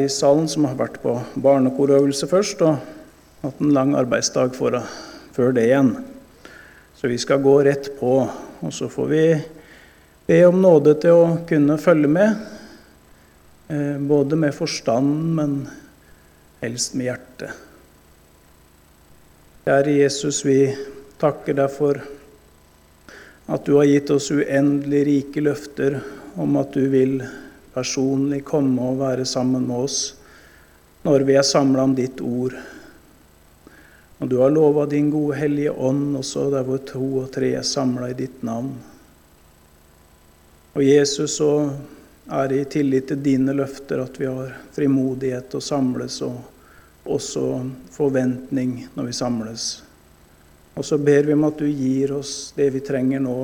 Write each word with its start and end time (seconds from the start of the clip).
i 0.00 0.08
salen 0.10 0.48
som 0.48 0.66
har 0.68 0.78
vært 0.78 1.00
på 1.02 1.14
barnekorøvelse 1.40 2.28
først 2.30 2.62
og 2.66 2.78
hatt 3.44 3.60
en 3.60 3.72
lang 3.74 3.94
arbeidsdag 3.98 4.54
for, 4.56 4.76
før 5.36 5.54
det 5.56 5.66
igjen. 5.68 5.94
Så 6.96 7.08
vi 7.08 7.16
skal 7.20 7.40
gå 7.44 7.54
rett 7.64 7.92
på, 8.00 8.14
og 8.60 8.72
så 8.76 8.90
får 8.92 9.08
vi 9.08 9.24
be 10.28 10.40
om 10.48 10.60
nåde 10.60 10.94
til 11.00 11.16
å 11.16 11.28
kunne 11.48 11.78
følge 11.80 12.10
med. 12.12 12.42
Eh, 13.72 13.96
både 13.98 14.36
med 14.36 14.54
forstanden, 14.56 15.34
men 15.38 15.56
helst 16.60 16.96
med 16.98 17.08
hjertet. 17.08 17.66
Kjære 19.64 19.96
Jesus, 19.96 20.42
vi 20.44 20.58
takker 21.20 21.56
deg 21.56 21.72
for 21.72 22.00
at 23.50 23.66
du 23.66 23.76
har 23.76 23.88
gitt 23.88 24.10
oss 24.14 24.30
uendelig 24.32 25.04
rike 25.08 25.42
løfter 25.44 26.00
om 26.40 26.56
at 26.60 26.74
du 26.76 26.84
vil 26.92 27.20
personlig 27.74 28.42
komme 28.48 28.90
og 28.90 29.00
være 29.00 29.26
sammen 29.28 29.66
med 29.68 29.86
oss 29.86 30.00
når 31.06 31.24
vi 31.24 31.36
er 31.38 31.46
samla 31.46 31.86
om 31.86 31.94
ditt 31.96 32.20
ord. 32.20 32.56
Og 34.20 34.28
du 34.28 34.36
har 34.42 34.52
lova 34.52 34.84
din 34.86 35.08
gode 35.10 35.38
Hellige 35.40 35.72
Ånd 35.72 36.18
også 36.20 36.50
der 36.52 36.66
hvor 36.66 36.82
to 36.84 37.04
og 37.22 37.30
tre 37.32 37.54
er 37.56 37.64
samla 37.64 38.10
i 38.12 38.18
ditt 38.18 38.42
navn. 38.44 38.74
Og 40.76 40.84
Jesus, 40.84 41.38
så 41.40 41.70
er 42.30 42.48
det 42.48 42.58
i 42.60 42.68
tillit 42.76 43.08
til 43.10 43.22
dine 43.24 43.54
løfter 43.56 44.04
at 44.04 44.20
vi 44.20 44.28
har 44.28 44.52
frimodighet 44.76 45.56
å 45.56 45.62
samles, 45.64 46.20
og 46.22 47.08
også 47.10 47.46
forventning 47.90 48.76
når 48.94 49.08
vi 49.08 49.16
samles. 49.16 49.70
Og 50.78 50.86
så 50.86 50.98
ber 51.00 51.26
vi 51.26 51.34
om 51.34 51.48
at 51.48 51.58
du 51.58 51.66
gir 51.66 52.12
oss 52.14 52.52
det 52.56 52.68
vi 52.76 52.84
trenger 52.84 53.24
nå, 53.24 53.38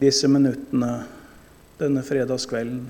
disse 0.00 0.28
minuttene, 0.28 1.04
denne 1.78 2.02
fredagskvelden. 2.04 2.88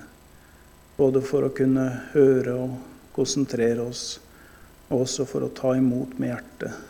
Både 1.01 1.23
for 1.25 1.47
å 1.47 1.55
kunne 1.57 1.87
høre 2.13 2.59
og 2.61 2.77
konsentrere 3.17 3.81
oss, 3.89 4.19
og 4.91 5.07
også 5.07 5.25
for 5.29 5.47
å 5.47 5.53
ta 5.57 5.73
imot 5.79 6.19
med 6.21 6.35
hjertet. 6.35 6.87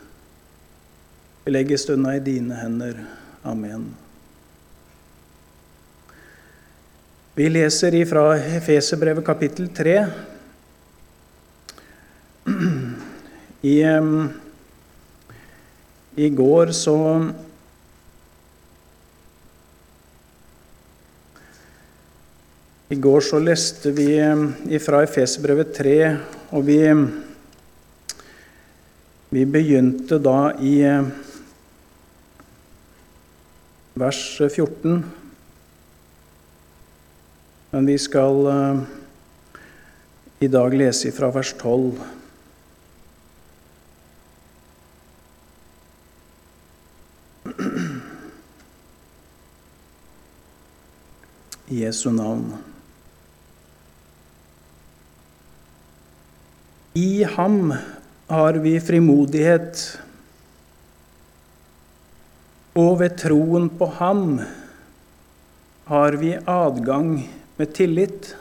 Vi 1.45 1.53
legger 1.55 1.79
stunda 1.79 2.17
i 2.17 2.23
dine 2.23 2.57
hender. 2.59 2.99
Amen. 3.47 3.87
Vi 7.33 7.47
leser 7.49 7.95
ifra 7.95 8.35
Efeserbrevet 8.59 9.25
kapittel 9.25 9.71
3. 9.73 9.95
I, 13.71 13.77
I 16.15 16.29
går 16.29 16.73
så 16.75 16.97
I 22.91 22.95
går 22.99 23.21
så 23.23 23.37
leste 23.39 23.93
vi 23.95 24.17
eh, 24.19 24.79
fra 24.83 24.97
Efesbrevet 25.05 25.69
3, 25.77 25.91
og 26.51 26.65
vi, 26.67 26.75
vi 29.31 29.43
begynte 29.47 30.17
da 30.19 30.49
i 30.59 30.73
eh, 30.83 31.05
vers 33.95 34.19
14. 34.43 34.97
Men 37.71 37.87
vi 37.87 37.95
skal 37.95 38.49
i 40.43 40.49
dag 40.51 40.75
lese 40.75 41.13
fra 41.15 41.29
vers 41.31 41.53
12. 41.61 41.95
I 51.71 51.79
Jesu 51.85 52.11
navn. 52.11 52.70
I 56.93 57.23
ham 57.23 57.73
har 58.27 58.57
vi 58.59 58.73
frimodighet, 58.83 59.79
og 62.75 62.97
ved 62.99 63.13
troen 63.19 63.69
på 63.79 63.87
ham 63.95 64.41
har 65.87 66.17
vi 66.19 66.33
adgang 66.35 67.13
med 67.55 67.71
tillit. 67.77 68.33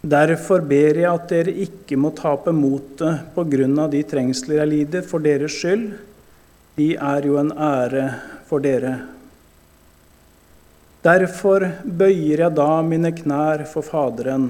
Derfor 0.00 0.64
ber 0.64 1.00
jeg 1.02 1.10
at 1.10 1.26
dere 1.28 1.52
ikke 1.66 1.98
må 2.00 2.14
tape 2.16 2.54
motet 2.56 3.26
på 3.34 3.44
grunn 3.52 3.76
av 3.82 3.90
de 3.92 4.00
trengsler 4.08 4.62
jeg 4.62 4.70
lider, 4.70 5.04
for 5.04 5.20
deres 5.20 5.58
skyld. 5.60 5.90
De 6.76 6.94
er 6.96 7.28
jo 7.28 7.36
en 7.40 7.52
ære 7.52 8.06
for 8.48 8.64
dere. 8.64 8.94
Derfor 11.04 11.68
bøyer 11.84 12.46
jeg 12.46 12.56
da 12.56 12.70
mine 12.80 13.12
knær 13.12 13.66
for 13.68 13.84
Faderen 13.84 14.48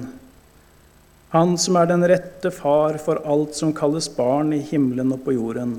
han 1.36 1.56
som 1.60 1.76
er 1.76 1.90
den 1.90 2.04
rette 2.08 2.50
far 2.54 2.96
for 3.02 3.20
alt 3.28 3.56
som 3.58 3.74
kalles 3.76 4.08
barn 4.16 4.54
i 4.56 4.62
himmelen 4.64 5.12
og 5.12 5.20
på 5.26 5.34
jorden. 5.36 5.76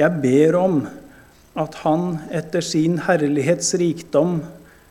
Jeg 0.00 0.20
ber 0.22 0.56
om 0.58 0.78
at 1.54 1.76
Han 1.84 2.16
etter 2.34 2.64
sin 2.66 2.96
herlighets 3.06 3.74
rikdom 3.78 4.40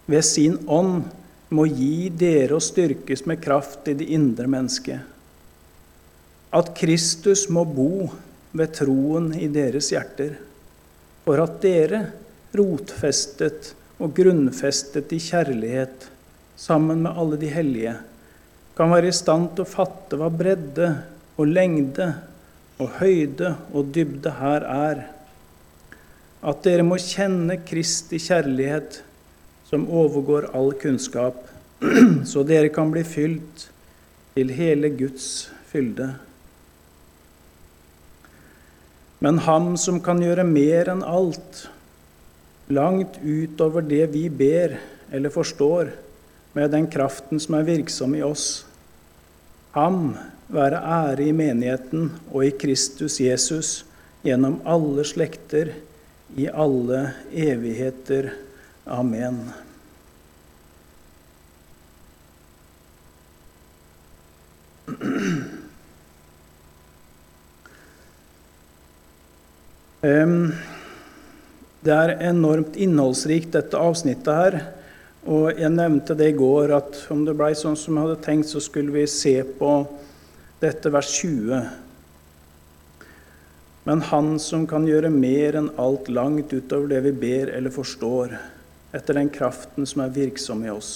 ved 0.08 0.24
sin 0.24 0.56
ånd 0.72 1.10
må 1.54 1.66
gi 1.68 2.08
dere 2.10 2.56
å 2.56 2.64
styrkes 2.64 3.26
med 3.30 3.42
kraft 3.44 3.90
i 3.92 3.98
det 4.00 4.08
indre 4.16 4.48
mennesket. 4.48 5.02
At 6.54 6.72
Kristus 6.78 7.50
må 7.52 7.66
bo 7.68 8.08
ved 8.54 8.78
troen 8.78 9.32
i 9.36 9.50
deres 9.52 9.92
hjerter, 9.92 10.38
for 11.26 11.42
at 11.44 11.60
dere, 11.66 12.06
rotfestet 12.54 13.74
og 14.00 14.14
grunnfestet 14.16 15.12
i 15.18 15.22
kjærlighet 15.24 16.08
sammen 16.60 17.02
med 17.04 17.18
alle 17.18 17.40
de 17.42 17.50
hellige, 17.52 17.96
kan 18.78 18.90
være 18.94 19.12
i 19.12 19.16
stand 19.16 19.52
til 19.54 19.66
å 19.66 19.70
fatte 19.70 20.18
hva 20.18 20.30
bredde 20.34 20.90
og 21.38 21.50
lengde 21.50 22.08
og 22.82 22.98
høyde 23.00 23.54
og 23.74 23.92
dybde 23.94 24.34
her 24.40 24.66
er. 24.66 25.04
At 26.44 26.64
dere 26.66 26.86
må 26.86 26.98
kjenne 27.00 27.60
Kristi 27.64 28.20
kjærlighet, 28.20 29.02
som 29.70 29.86
overgår 29.88 30.50
all 30.58 30.74
kunnskap, 30.82 31.38
så 32.32 32.44
dere 32.48 32.74
kan 32.74 32.92
bli 32.94 33.06
fylt 33.08 33.68
til 34.36 34.52
hele 34.58 34.90
Guds 34.98 35.28
fylde. 35.70 36.10
Men 39.24 39.40
Ham 39.46 39.76
som 39.80 40.02
kan 40.04 40.20
gjøre 40.22 40.44
mer 40.44 40.90
enn 40.92 41.06
alt, 41.08 41.68
langt 42.74 43.20
utover 43.24 43.86
det 43.86 44.08
vi 44.12 44.26
ber 44.34 44.76
eller 45.14 45.32
forstår, 45.32 45.94
med 46.54 46.72
den 46.72 46.88
kraften 46.88 47.42
som 47.42 47.58
er 47.58 47.66
virksom 47.68 48.16
i 48.16 48.22
oss. 48.26 48.66
Ham 49.74 50.14
være 50.54 50.82
ære 50.86 51.28
i 51.30 51.34
menigheten 51.34 52.12
og 52.30 52.46
i 52.46 52.54
Kristus 52.54 53.20
Jesus 53.22 53.82
gjennom 54.24 54.60
alle 54.70 55.06
slekter, 55.08 55.74
i 56.38 56.48
alle 56.50 57.12
evigheter. 57.30 58.32
Amen. 58.90 59.44
Det 71.84 71.96
er 71.96 72.18
enormt 72.28 72.76
innholdsrikt, 72.76 73.54
dette 73.56 73.80
avsnittet 73.80 74.36
her. 74.36 74.58
Og 75.24 75.56
jeg 75.56 75.72
nevnte 75.72 76.16
det 76.20 76.34
i 76.34 76.36
går 76.36 76.74
at 76.76 76.98
om 77.14 77.22
det 77.24 77.36
blei 77.40 77.54
sånn 77.56 77.78
som 77.80 77.96
jeg 77.96 78.08
hadde 78.08 78.24
tenkt, 78.26 78.50
så 78.52 78.60
skulle 78.64 78.92
vi 78.92 79.06
se 79.08 79.38
på 79.60 79.72
dette 80.60 80.92
vers 80.92 81.12
20. 81.22 81.62
Men 83.88 84.04
Han 84.10 84.36
som 84.40 84.68
kan 84.68 84.88
gjøre 84.88 85.12
mer 85.12 85.56
enn 85.60 85.72
alt 85.80 86.10
langt 86.12 86.52
utover 86.52 86.92
det 86.92 87.02
vi 87.08 87.16
ber 87.24 87.54
eller 87.56 87.72
forstår, 87.72 88.36
etter 88.94 89.20
den 89.20 89.32
kraften 89.32 89.88
som 89.88 90.04
er 90.04 90.14
virksom 90.16 90.64
i 90.68 90.72
oss. 90.72 90.92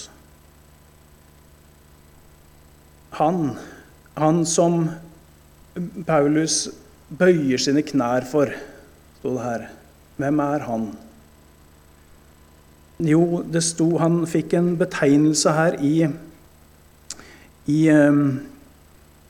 Han, 3.17 3.55
han 4.19 4.43
som 4.45 4.89
Paulus 6.05 6.67
bøyer 7.07 7.61
sine 7.61 7.81
knær 7.85 8.27
for, 8.27 8.51
sto 9.17 9.33
det 9.37 9.45
her. 9.45 9.67
Hvem 10.19 10.41
er 10.43 10.65
han? 10.67 10.89
Jo, 12.97 13.43
det 13.45 13.61
sto 13.61 13.91
Han 14.01 14.23
fikk 14.25 14.55
en 14.57 14.71
betegnelse 14.79 15.51
her 15.53 15.75
i, 15.85 16.07
i 17.69 17.81
um, 17.93 18.39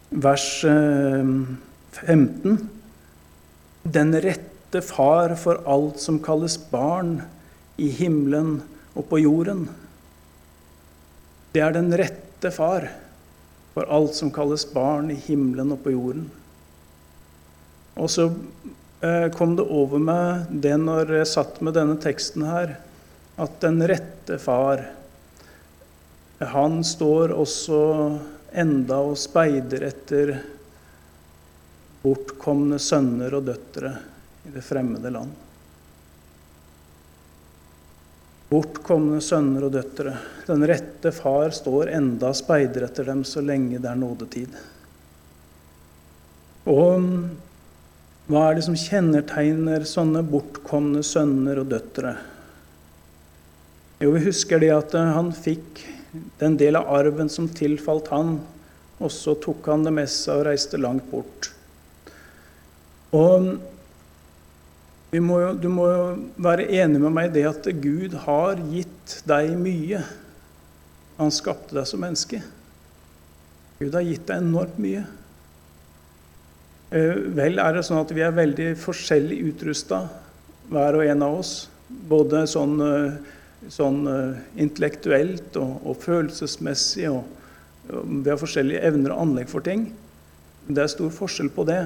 vers 0.10 0.48
um, 0.64 1.58
15. 1.92 2.62
Den 3.84 4.16
rette 4.24 4.82
far 4.86 5.36
for 5.40 5.60
alt 5.68 6.00
som 6.00 6.22
kalles 6.24 6.56
barn 6.72 7.20
i 7.76 7.90
himmelen 7.92 8.62
og 8.96 9.10
på 9.12 9.20
jorden. 9.20 9.68
Det 11.52 11.64
er 11.66 11.76
den 11.76 11.92
rette 11.92 12.54
far 12.56 12.88
for 13.76 13.92
alt 13.92 14.16
som 14.16 14.32
kalles 14.34 14.64
barn 14.72 15.12
i 15.12 15.20
himmelen 15.28 15.76
og 15.76 15.84
på 15.84 15.92
jorden. 15.92 16.30
Og 17.98 18.10
så 18.14 18.30
eh, 19.02 19.28
kom 19.34 19.56
det 19.58 19.68
over 19.68 20.02
meg 20.02 20.52
det 20.64 20.76
når 20.80 21.18
jeg 21.20 21.34
satt 21.34 21.60
med 21.66 21.76
denne 21.78 21.98
teksten 22.02 22.46
her 22.48 22.78
at 23.38 23.60
den 23.62 23.82
rette 23.88 24.40
far 24.42 24.82
han 26.40 26.84
står 26.86 27.34
også 27.34 27.80
enda 28.58 29.00
og 29.10 29.18
speider 29.18 29.88
etter 29.88 30.32
bortkomne 32.04 32.78
sønner 32.82 33.34
og 33.38 33.48
døtre 33.50 33.92
i 34.46 34.54
det 34.54 34.62
fremmede 34.66 35.12
land. 35.14 35.34
Bortkomne 38.48 39.20
sønner 39.22 39.66
og 39.68 39.74
døtre. 39.76 40.14
Den 40.48 40.64
rette 40.70 41.12
far 41.12 41.52
står 41.58 41.92
enda 41.98 42.30
og 42.32 42.38
speider 42.38 42.86
etter 42.88 43.10
dem 43.10 43.26
så 43.28 43.44
lenge 43.44 43.82
det 43.82 43.90
er 43.92 44.00
nådetid. 44.00 44.56
Og 46.70 47.12
hva 48.28 48.46
er 48.46 48.58
det 48.58 48.66
som 48.68 48.78
kjennetegner 48.78 49.86
sånne 49.88 50.24
bortkomne 50.28 51.04
sønner 51.04 51.64
og 51.64 51.70
døtre? 51.74 52.16
Jo, 53.98 54.12
vi 54.14 54.26
husker 54.28 54.62
det 54.62 54.70
at 54.76 54.94
han 54.94 55.32
fikk 55.34 55.82
den 56.38 56.58
del 56.60 56.78
av 56.78 56.90
arven 56.94 57.30
som 57.34 57.48
tilfalt 57.50 58.12
han, 58.14 58.36
og 59.02 59.14
så 59.14 59.34
tok 59.42 59.66
han 59.72 59.86
det 59.86 59.94
med 59.94 60.10
seg 60.12 60.42
og 60.42 60.48
reiste 60.50 60.78
langt 60.82 61.08
bort. 61.10 61.52
Og 63.16 63.58
må 65.24 65.40
jo, 65.42 65.52
du 65.58 65.70
må 65.72 65.88
jo 65.90 66.06
være 66.44 66.68
enig 66.78 67.00
med 67.02 67.14
meg 67.16 67.30
i 67.30 67.36
det 67.40 67.46
at 67.50 67.70
Gud 67.82 68.14
har 68.26 68.60
gitt 68.70 69.22
deg 69.30 69.54
mye. 69.58 70.02
Han 71.18 71.34
skapte 71.34 71.78
deg 71.78 71.88
som 71.90 72.04
menneske. 72.04 72.42
Gud 73.80 73.96
har 73.96 74.06
gitt 74.06 74.28
deg 74.30 74.44
enormt 74.44 74.78
mye. 74.82 75.06
Eh, 76.92 77.24
vel 77.36 77.58
er 77.64 77.76
det 77.76 77.86
sånn 77.88 78.04
at 78.04 78.14
vi 78.16 78.24
er 78.26 78.36
veldig 78.36 78.70
forskjellig 78.80 79.40
utrusta, 79.50 80.04
hver 80.70 81.00
og 81.00 81.08
en 81.08 81.26
av 81.26 81.40
oss. 81.40 81.56
Både 81.88 82.44
sånn, 82.50 82.78
eh, 82.84 83.18
sånn 83.72 84.04
eh, 84.12 84.42
intellektuelt 84.64 85.58
og, 85.60 85.78
og 85.88 86.02
følelsesmessig. 86.04 87.08
Og, 87.12 87.24
og 87.92 88.12
vi 88.24 88.32
har 88.32 88.42
forskjellige 88.42 88.84
evner 88.90 89.16
og 89.16 89.24
anlegg 89.26 89.52
for 89.52 89.66
ting. 89.66 89.90
Det 90.68 90.84
er 90.84 90.92
stor 90.92 91.14
forskjell 91.14 91.52
på 91.56 91.68
det. 91.68 91.82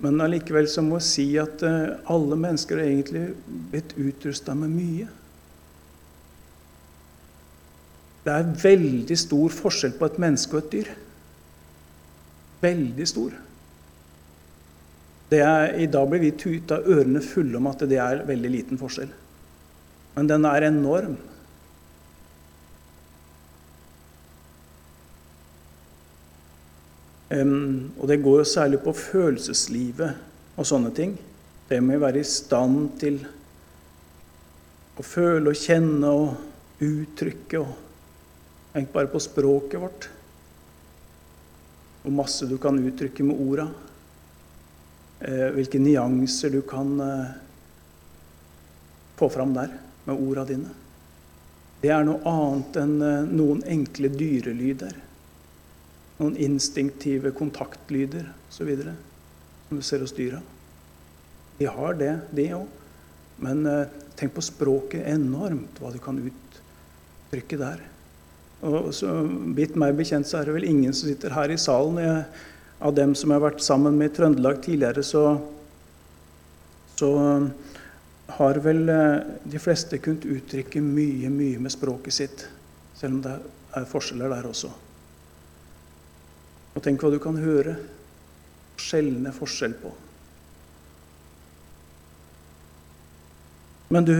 Men 0.00 0.20
allikevel 0.24 0.68
så 0.70 0.84
må 0.84 0.98
jeg 1.00 1.08
si 1.08 1.26
at 1.40 1.64
eh, 1.66 1.96
alle 2.12 2.38
mennesker 2.40 2.80
er 2.80 2.92
egentlig 2.92 3.24
blitt 3.72 3.96
utrusta 4.00 4.56
med 4.56 4.72
mye. 4.72 5.08
Det 8.24 8.32
er 8.32 8.50
veldig 8.62 9.16
stor 9.16 9.52
forskjell 9.52 9.94
på 9.96 10.08
et 10.10 10.18
menneske 10.20 10.56
og 10.56 10.64
et 10.64 10.74
dyr. 10.74 10.90
Veldig 12.60 13.06
stor. 13.08 13.38
Er, 15.30 15.76
I 15.78 15.86
dag 15.86 16.08
blir 16.10 16.24
vi 16.24 16.32
tuta 16.34 16.80
ørene 16.82 17.22
fulle 17.22 17.56
om 17.60 17.68
at 17.70 17.84
det 17.88 18.00
er 18.02 18.24
veldig 18.28 18.50
liten 18.50 18.80
forskjell. 18.80 19.12
Men 20.16 20.30
den 20.30 20.46
er 20.48 20.66
enorm. 20.66 21.18
Um, 27.30 27.92
og 28.00 28.08
det 28.10 28.22
går 28.24 28.40
jo 28.40 28.46
særlig 28.48 28.80
på 28.82 28.94
følelseslivet 28.96 30.58
og 30.58 30.66
sånne 30.66 30.90
ting. 30.94 31.12
Det 31.70 31.78
med 31.82 32.00
å 32.00 32.06
være 32.08 32.24
i 32.24 32.26
stand 32.26 32.88
til 32.98 33.20
å 34.98 35.04
føle 35.06 35.52
og 35.52 35.60
kjenne 35.60 36.10
og 36.10 36.82
uttrykke. 36.82 37.60
og 37.60 38.72
Tenk 38.74 38.90
bare 38.94 39.12
på 39.12 39.22
språket 39.22 39.78
vårt. 39.78 40.08
Hvor 42.02 42.16
masse 42.16 42.48
du 42.50 42.56
kan 42.58 42.80
uttrykke 42.82 43.28
med 43.28 43.44
orda. 43.44 43.68
Eh, 45.20 45.46
hvilke 45.54 45.78
nyanser 45.78 46.50
du 46.50 46.64
kan 46.66 46.92
eh, 47.04 47.30
få 49.20 49.28
fram 49.30 49.54
der 49.54 49.70
med 50.06 50.16
orda 50.16 50.46
dine. 50.48 50.72
Det 51.80 51.92
er 51.92 52.04
noe 52.04 52.20
annet 52.28 52.80
enn 52.80 52.98
eh, 53.04 53.30
noen 53.30 53.62
enkle 53.68 54.10
dyrelyder 54.12 54.98
noen 56.20 56.36
instinktive 56.36 57.32
kontaktlyder 57.36 58.28
osv. 58.50 58.74
som 59.68 59.78
du 59.78 59.82
ser 59.82 60.04
hos 60.04 60.12
dyra. 60.12 60.40
De 61.58 61.68
har 61.68 61.96
det, 61.96 62.12
de 62.36 62.46
òg. 62.56 62.66
Men 63.40 63.64
eh, 63.68 63.88
tenk 64.20 64.34
på 64.36 64.44
språket 64.44 65.06
enormt, 65.08 65.80
hva 65.80 65.92
du 65.92 65.98
kan 66.02 66.20
uttrykke 66.20 67.60
der. 67.60 67.80
Og 68.68 68.90
så 68.92 69.14
Vidt 69.56 69.78
meg 69.80 69.96
bekjent 69.96 70.28
så 70.28 70.40
er 70.40 70.48
det 70.48 70.58
vel 70.58 70.68
ingen 70.68 70.92
som 70.92 71.08
sitter 71.08 71.32
her 71.32 71.52
i 71.52 71.60
salen. 71.60 72.02
Jeg, 72.04 72.26
av 72.80 72.92
dem 72.96 73.14
som 73.16 73.32
jeg 73.32 73.40
har 73.40 73.46
vært 73.46 73.64
sammen 73.64 73.96
med 73.96 74.10
i 74.10 74.14
Trøndelag 74.16 74.60
tidligere, 74.64 75.04
så, 75.04 75.24
så 77.00 77.10
har 78.40 78.60
vel 78.64 78.88
eh, 78.88 79.16
de 79.52 79.60
fleste 79.60 79.98
kunnet 80.00 80.24
uttrykke 80.24 80.80
mye, 80.80 81.28
mye 81.28 81.60
med 81.60 81.72
språket 81.72 82.16
sitt. 82.16 82.44
Selv 82.96 83.18
om 83.18 83.24
det 83.24 83.34
er 83.76 83.88
forskjeller 83.88 84.32
der 84.32 84.48
også. 84.48 84.70
Og 86.72 86.84
tenk 86.84 87.02
hva 87.02 87.10
du 87.12 87.18
kan 87.20 87.36
høre 87.36 87.76
skjelne 88.80 89.32
forskjell 89.36 89.74
på. 89.82 89.92
Men 93.90 94.06
du, 94.06 94.16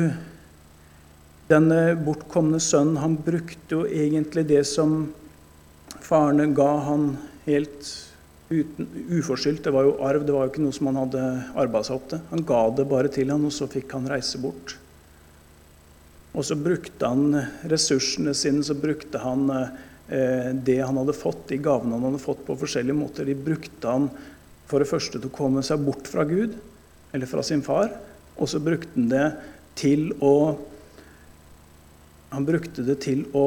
denne 1.49 1.81
bortkomne 2.05 2.61
sønnen, 2.61 3.01
han 3.01 3.17
brukte 3.17 3.77
jo 3.77 3.85
egentlig 3.87 4.45
det 4.51 4.65
som 4.69 5.15
farene 6.03 6.51
ga 6.57 6.73
han 6.91 7.13
helt 7.47 7.89
uten, 8.51 8.89
uforskyldt. 9.17 9.65
Det 9.65 9.75
var 9.75 9.89
jo 9.89 9.97
arv, 10.05 10.27
det 10.27 10.35
var 10.37 10.47
jo 10.47 10.53
ikke 10.53 10.65
noe 10.67 10.77
som 10.77 10.91
han 10.91 11.01
hadde 11.05 11.25
arbeidet 11.55 11.89
seg 11.89 11.99
opp 11.99 12.09
til. 12.13 12.25
Han 12.33 12.47
ga 12.47 12.63
det 12.77 12.89
bare 12.91 13.13
til 13.15 13.33
han, 13.33 13.47
og 13.47 13.55
så 13.55 13.71
fikk 13.71 13.97
han 13.97 14.09
reise 14.11 14.41
bort. 14.43 14.77
Og 16.31 16.47
så 16.47 16.55
brukte 16.59 17.09
han 17.11 17.41
ressursene 17.71 18.35
sine, 18.39 18.63
så 18.67 18.77
brukte 18.79 19.23
han 19.23 19.49
eh, 19.55 19.71
Eh, 20.11 20.55
det 20.55 20.81
han 20.81 20.97
hadde 20.99 21.15
fått, 21.15 21.45
de 21.53 21.61
gavene 21.63 21.95
han 21.95 22.09
hadde 22.09 22.19
fått 22.19 22.43
på 22.43 22.57
forskjellige 22.59 22.99
måter, 22.99 23.29
de 23.29 23.37
brukte 23.39 23.87
han 23.87 24.09
for 24.67 24.83
det 24.83 24.91
første 24.91 25.21
til 25.21 25.31
å 25.31 25.37
komme 25.37 25.63
seg 25.63 25.85
bort 25.87 26.11
fra 26.11 26.25
Gud, 26.27 26.57
eller 27.15 27.31
fra 27.31 27.45
sin 27.47 27.63
far, 27.63 27.93
og 28.35 28.51
så 28.51 28.59
brukte 28.63 28.91
han 28.97 29.07
det 29.13 29.29
til 29.79 30.11
å 30.19 30.59
Han 32.31 32.45
brukte 32.47 32.85
det 32.87 32.95
til 33.03 33.25
å 33.35 33.45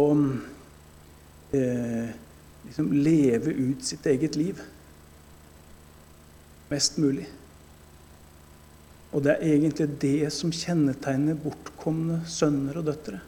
eh, 1.56 2.10
liksom 2.66 2.90
leve 2.92 3.54
ut 3.56 3.86
sitt 3.88 4.04
eget 4.12 4.36
liv 4.36 4.60
mest 6.74 7.00
mulig. 7.02 7.30
Og 9.14 9.22
det 9.22 9.36
er 9.36 9.54
egentlig 9.54 9.88
det 10.02 10.32
som 10.34 10.52
kjennetegner 10.54 11.38
bortkomne 11.38 12.24
sønner 12.30 12.80
og 12.82 12.88
døtre. 12.90 13.20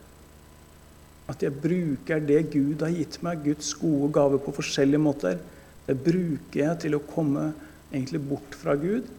At 1.30 1.42
jeg 1.42 1.58
bruker 1.58 2.22
det 2.22 2.42
Gud 2.54 2.82
har 2.86 2.94
gitt 2.94 3.20
meg, 3.26 3.46
Guds 3.46 3.72
gode 3.78 4.12
gave, 4.14 4.42
på 4.42 4.54
forskjellige 4.54 5.02
måter. 5.02 5.40
Det 5.86 5.98
bruker 5.98 6.60
jeg 6.60 6.82
til 6.86 6.98
å 6.98 7.06
komme 7.06 7.52
egentlig 7.92 8.22
bort 8.30 8.58
fra 8.58 8.76
Gud 8.78 9.10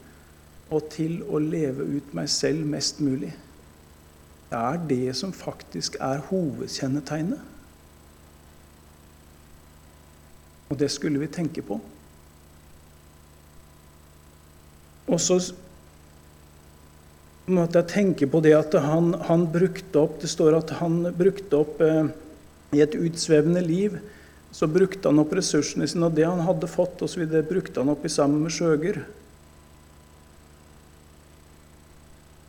og 0.66 0.88
til 0.90 1.20
å 1.30 1.38
leve 1.38 1.86
ut 1.86 2.14
meg 2.18 2.30
selv 2.30 2.66
mest 2.66 2.98
mulig. 3.02 3.30
Det 4.50 4.58
er 4.58 4.80
det 4.90 5.14
som 5.18 5.34
faktisk 5.34 5.98
er 6.02 6.22
hovedkjennetegnet. 6.28 7.42
Og 10.66 10.78
det 10.78 10.90
skulle 10.90 11.22
vi 11.22 11.30
tenke 11.30 11.62
på. 11.62 11.78
Og 15.06 15.22
så 15.22 15.38
måtte 17.46 17.78
jeg 17.80 17.92
tenke 17.92 18.28
på 18.30 18.40
det 18.42 18.56
at 18.58 18.74
han, 18.82 19.12
han, 19.28 19.46
brukte 19.52 20.02
opp 20.02 20.18
Det 20.22 20.30
står 20.30 20.58
at 20.58 20.72
han 20.80 21.04
brukte 21.14 21.60
opp 21.62 21.82
eh, 21.84 22.08
i 22.74 22.82
et 22.82 22.96
utsvevende 22.98 23.62
liv. 23.62 24.00
Så 24.50 24.66
brukte 24.70 25.10
han 25.10 25.20
opp 25.22 25.34
ressursene 25.36 25.86
sine, 25.86 26.08
og 26.08 26.16
det 26.16 26.26
han 26.26 26.42
hadde 26.46 26.70
fått, 26.70 27.02
og 27.04 27.10
så 27.12 27.20
videre, 27.20 27.46
brukte 27.46 27.82
han 27.82 27.92
opp 27.92 28.04
i 28.06 28.12
sammen 28.12 28.42
med 28.42 28.54
skjøger. 28.54 29.02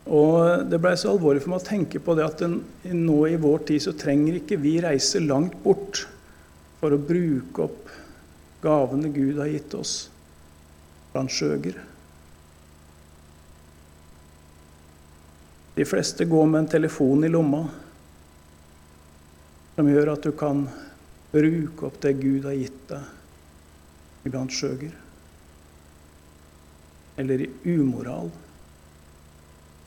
Og 0.08 0.64
Det 0.70 0.80
blei 0.80 0.94
så 0.96 1.12
alvorlig 1.12 1.42
for 1.44 1.52
meg 1.52 1.60
å 1.60 1.68
tenke 1.68 2.00
på 2.02 2.14
det 2.16 2.24
at 2.24 2.40
den, 2.40 2.62
nå 2.96 3.18
i 3.28 3.36
vår 3.40 3.66
tid 3.68 3.84
så 3.84 3.94
trenger 3.98 4.40
ikke 4.40 4.60
vi 4.62 4.78
reise 4.82 5.20
langt 5.20 5.58
bort 5.62 6.06
for 6.80 6.94
å 6.94 7.00
bruke 7.00 7.66
opp 7.68 7.92
gavene 8.64 9.12
Gud 9.12 9.38
har 9.42 9.50
gitt 9.52 9.76
oss 9.76 9.94
blant 11.12 11.32
skjøger. 11.34 11.76
De 15.78 15.84
fleste 15.86 16.24
går 16.26 16.46
med 16.50 16.58
en 16.58 16.72
telefon 16.72 17.22
i 17.22 17.28
lomma 17.30 17.60
som 19.76 19.86
gjør 19.86 20.08
at 20.10 20.24
du 20.26 20.32
kan 20.34 20.64
bruke 21.30 21.86
opp 21.86 22.00
det 22.02 22.16
Gud 22.18 22.48
har 22.48 22.56
gitt 22.58 22.80
deg 22.90 24.26
iblant 24.26 24.50
skjøger. 24.50 24.90
Eller 27.22 27.46
i 27.46 27.48
umoral, 27.76 28.32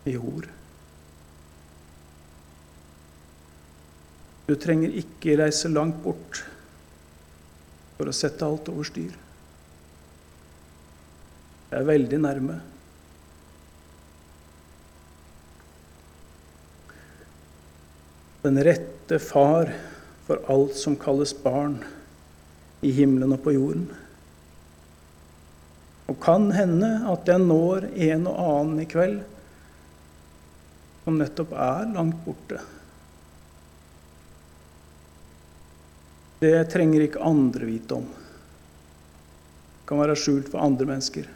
i 0.08 0.16
ord. 0.16 0.48
Du 4.48 4.56
trenger 4.56 4.96
ikke 5.04 5.36
reise 5.44 5.76
langt 5.76 6.00
bort 6.08 6.46
for 8.00 8.08
å 8.08 8.16
sette 8.16 8.48
alt 8.48 8.72
over 8.72 8.88
styr. 8.88 9.12
Det 11.68 11.84
er 11.84 11.92
veldig 11.98 12.24
nærme. 12.32 12.62
Den 18.42 18.64
rette 18.64 19.20
far 19.20 19.74
for 20.26 20.42
alt 20.50 20.76
som 20.78 20.96
kalles 20.96 21.34
barn 21.44 21.80
i 22.82 22.92
himmelen 22.96 23.36
og 23.36 23.44
på 23.44 23.54
jorden. 23.54 23.86
Og 26.10 26.18
kan 26.24 26.50
hende 26.56 26.90
at 27.12 27.30
jeg 27.30 27.44
når 27.44 27.88
en 28.10 28.28
og 28.32 28.40
annen 28.46 28.82
i 28.84 28.88
kveld 28.90 29.22
som 31.06 31.18
nettopp 31.18 31.54
er 31.58 31.92
langt 31.94 32.20
borte. 32.26 32.60
Det 36.42 36.56
trenger 36.74 37.06
ikke 37.06 37.22
andre 37.22 37.70
vite 37.70 38.00
om. 38.02 38.10
Det 38.10 39.86
kan 39.90 40.02
være 40.02 40.18
skjult 40.18 40.50
for 40.50 40.64
andre 40.66 40.88
mennesker. 40.90 41.30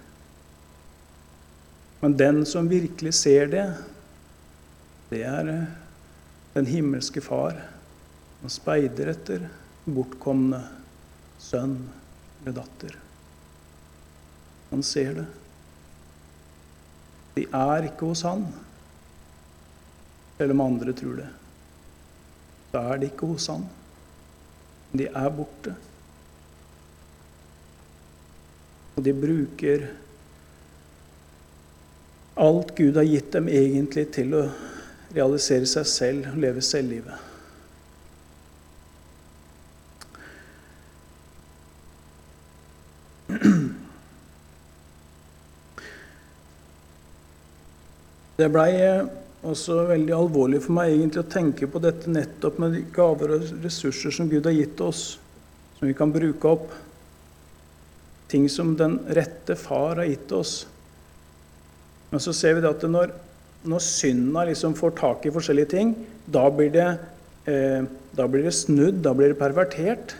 Men 2.02 2.18
den 2.18 2.46
som 2.50 2.70
virkelig 2.70 3.14
ser 3.18 3.50
det, 3.52 3.66
det 5.12 5.22
er 5.30 5.52
eh, 5.52 5.85
den 6.56 6.66
himmelske 6.66 7.22
Far. 7.22 7.58
og 8.46 8.52
speider 8.52 9.10
etter 9.10 9.46
bortkomne 9.90 10.60
sønn 11.42 11.80
eller 12.44 12.54
datter. 12.60 12.98
Han 14.70 14.84
ser 14.86 15.16
det. 15.18 15.26
De 17.36 17.46
er 17.48 17.88
ikke 17.88 18.12
hos 18.12 18.22
han, 18.28 18.46
selv 20.38 20.54
om 20.54 20.62
andre 20.68 20.94
tror 20.94 21.18
det. 21.24 21.28
Da 22.76 22.84
er 22.92 23.02
de 23.02 23.10
ikke 23.10 23.32
hos 23.34 23.48
han. 23.50 23.66
De 24.94 25.10
er 25.10 25.34
borte. 25.40 25.74
Og 28.96 29.04
de 29.04 29.16
bruker 29.26 29.90
alt 32.46 32.76
Gud 32.78 32.96
har 33.00 33.10
gitt 33.10 33.34
dem 33.34 33.50
egentlig 33.50 34.10
til 34.16 34.38
å 34.38 34.46
realisere 35.16 35.68
seg 35.70 35.88
selv 35.88 36.34
og 36.34 36.44
leve 36.44 36.64
selvlivet. 36.66 37.32
Det 48.36 48.50
blei 48.52 48.72
eh, 48.76 49.06
også 49.48 49.86
veldig 49.88 50.12
alvorlig 50.16 50.60
for 50.66 50.76
meg 50.76 50.92
egentlig 50.92 51.22
å 51.24 51.30
tenke 51.32 51.70
på 51.72 51.80
dette 51.80 52.12
nettopp 52.12 52.58
med 52.60 52.74
de 52.76 52.82
gaver 52.94 53.38
og 53.38 53.46
ressurser 53.64 54.12
som 54.12 54.28
Gud 54.32 54.48
har 54.50 54.56
gitt 54.56 54.82
oss, 54.84 55.04
som 55.78 55.88
vi 55.88 55.96
kan 55.96 56.12
bruke 56.12 56.52
opp. 56.52 56.74
Ting 58.28 58.50
som 58.52 58.74
den 58.76 58.98
rette 59.16 59.56
far 59.56 60.02
har 60.02 60.10
gitt 60.10 60.34
oss. 60.36 60.66
Men 62.10 62.24
så 62.24 62.34
ser 62.36 62.58
vi 62.58 62.68
at 62.68 62.84
når, 62.90 63.14
når 63.66 63.84
synda 63.84 64.46
liksom 64.50 64.76
får 64.78 64.96
tak 65.00 65.26
i 65.26 65.34
forskjellige 65.34 65.72
ting, 65.74 65.94
da 66.32 66.46
blir, 66.54 66.72
det, 66.74 66.88
eh, 67.50 67.86
da 68.16 68.28
blir 68.30 68.46
det 68.46 68.56
snudd, 68.58 69.02
da 69.06 69.14
blir 69.18 69.34
det 69.34 69.40
pervertert. 69.40 70.16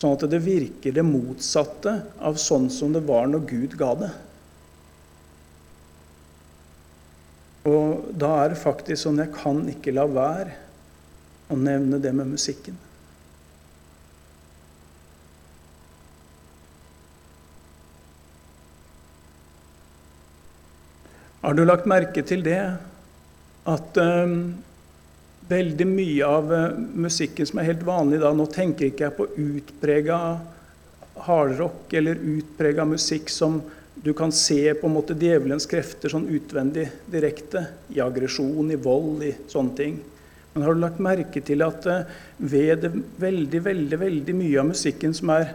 Sånn 0.00 0.16
at 0.16 0.26
det 0.30 0.42
virker 0.44 0.94
det 0.94 1.06
motsatte 1.06 1.96
av 2.18 2.38
sånn 2.40 2.68
som 2.72 2.92
det 2.94 3.04
var 3.06 3.28
når 3.30 3.46
Gud 3.50 3.76
ga 3.80 3.92
det. 4.02 4.12
Og 7.70 8.10
da 8.12 8.32
er 8.42 8.52
det 8.52 8.60
faktisk 8.60 9.06
sånn 9.06 9.22
jeg 9.22 9.32
kan 9.36 9.62
ikke 9.72 9.94
la 9.94 10.04
være 10.10 10.58
å 11.52 11.56
nevne 11.56 12.00
det 12.02 12.12
med 12.16 12.34
musikken. 12.34 12.76
Har 21.44 21.52
du 21.52 21.60
lagt 21.68 21.84
merke 21.84 22.22
til 22.24 22.40
det 22.40 22.60
at 23.68 23.98
eh, 24.00 24.30
veldig 25.50 25.86
mye 25.90 26.24
av 26.24 26.48
uh, 26.48 26.76
musikken 27.04 27.44
som 27.44 27.60
er 27.60 27.66
helt 27.68 27.82
vanlig 27.84 28.22
da 28.22 28.30
Nå 28.32 28.46
tenker 28.48 28.88
ikke 28.88 29.04
jeg 29.04 29.16
på 29.18 29.26
utprega 29.28 30.18
hardrock 31.26 31.92
eller 32.00 32.22
utprega 32.38 32.88
musikk 32.88 33.28
som 33.28 33.60
du 33.94 34.14
kan 34.16 34.32
se 34.32 34.72
på 34.72 34.88
en 34.88 34.96
måte 34.96 35.18
djevelens 35.20 35.68
krefter 35.68 36.14
sånn 36.14 36.30
utvendig, 36.32 36.88
direkte, 37.12 37.66
i 37.92 38.00
aggresjon, 38.00 38.72
i 38.72 38.80
vold, 38.80 39.22
i 39.28 39.36
sånne 39.52 39.76
ting. 39.78 40.00
Men 40.54 40.64
har 40.64 40.74
du 40.74 40.80
lagt 40.80 41.04
merke 41.04 41.44
til 41.44 41.60
at 41.68 41.84
eh, 41.92 42.08
ved 42.40 42.86
det 42.86 42.94
veldig, 43.20 43.66
veldig, 43.68 44.00
veldig 44.00 44.40
mye 44.40 44.62
av 44.64 44.72
musikken 44.72 45.12
som 45.12 45.36
er 45.36 45.52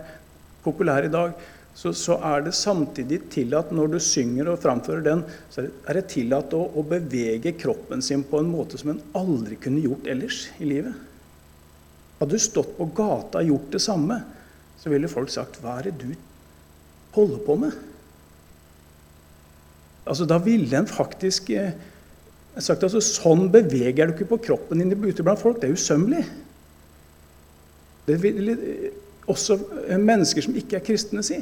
populær 0.62 1.10
i 1.10 1.16
dag, 1.18 1.34
så, 1.80 1.94
så, 1.96 2.18
er 2.28 2.42
det 2.44 2.52
samtidig 2.58 3.22
tillatt 3.32 3.70
når 3.72 3.94
du 3.94 4.00
synger 4.04 4.50
og 4.52 4.60
framfører 4.60 5.04
den, 5.06 5.22
så 5.48 5.64
er 5.64 5.96
det 5.96 6.10
tillatt 6.12 6.52
å, 6.58 6.66
å, 6.76 6.84
bevege 6.84 7.54
kroppen 7.56 8.02
sin 8.04 8.26
på 8.28 8.42
en 8.42 8.50
måte 8.52 8.80
som 8.80 8.92
en 8.92 9.04
aldri 9.16 9.56
kunne 9.64 9.84
gjort 9.86 10.10
ellers 10.12 10.42
i 10.60 10.68
livet. 10.68 10.98
Hadde 12.20 12.36
du 12.36 12.44
stått 12.44 12.74
på 12.76 12.90
gata 12.98 13.40
og 13.40 13.52
gjort 13.54 13.70
det 13.78 13.80
samme, 13.86 14.18
så 14.80 14.92
ville 14.92 15.12
folk 15.12 15.32
sagt 15.32 15.62
'Hva 15.62 15.78
er 15.80 15.88
det 15.88 16.02
du 16.02 16.10
holder 17.16 17.40
på 17.46 17.56
med?' 17.62 17.78
Altså, 20.10 20.26
da 20.26 20.40
ville 20.42 20.76
en 20.76 20.88
faktisk 20.90 21.50
eh, 21.54 21.78
sagt 22.58 22.84
altså, 22.84 23.00
Sånn 23.00 23.48
beveger 23.54 24.10
du 24.10 24.16
ikke 24.16 24.32
på 24.34 24.42
kroppen 24.50 24.82
din 24.82 24.92
ute 24.92 25.24
blant 25.24 25.40
folk. 25.40 25.62
Det 25.62 25.70
er 25.70 25.78
usømmelig. 25.78 26.26
Det 28.08 28.18
vil 28.24 28.52
eh, 28.56 28.90
også 29.30 29.60
mennesker 29.96 30.42
som 30.42 30.58
ikke 30.58 30.80
er 30.80 30.86
kristne, 30.88 31.24
si. 31.24 31.40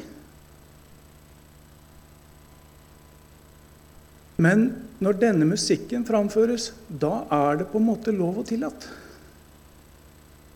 Men 4.38 4.68
når 5.02 5.18
denne 5.18 5.48
musikken 5.50 6.04
framføres, 6.06 6.70
da 6.88 7.24
er 7.34 7.60
det 7.60 7.68
på 7.72 7.80
en 7.80 7.88
måte 7.88 8.14
lov 8.14 8.40
og 8.42 8.46
tillatt. 8.50 8.86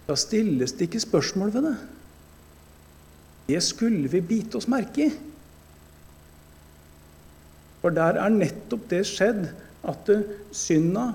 Da 0.06 0.14
stilles 0.18 0.74
det 0.78 0.88
ikke 0.88 1.02
spørsmål 1.02 1.52
ved 1.54 1.66
det. 1.70 1.74
Det 3.50 3.60
skulle 3.64 4.10
vi 4.10 4.22
bite 4.22 4.58
oss 4.58 4.70
merke 4.70 5.08
i. 5.08 5.10
For 7.82 7.94
der 7.94 8.20
er 8.22 8.30
nettopp 8.30 8.86
det 8.90 9.02
skjedd 9.10 9.48
at 9.90 10.10
synda 10.54 11.10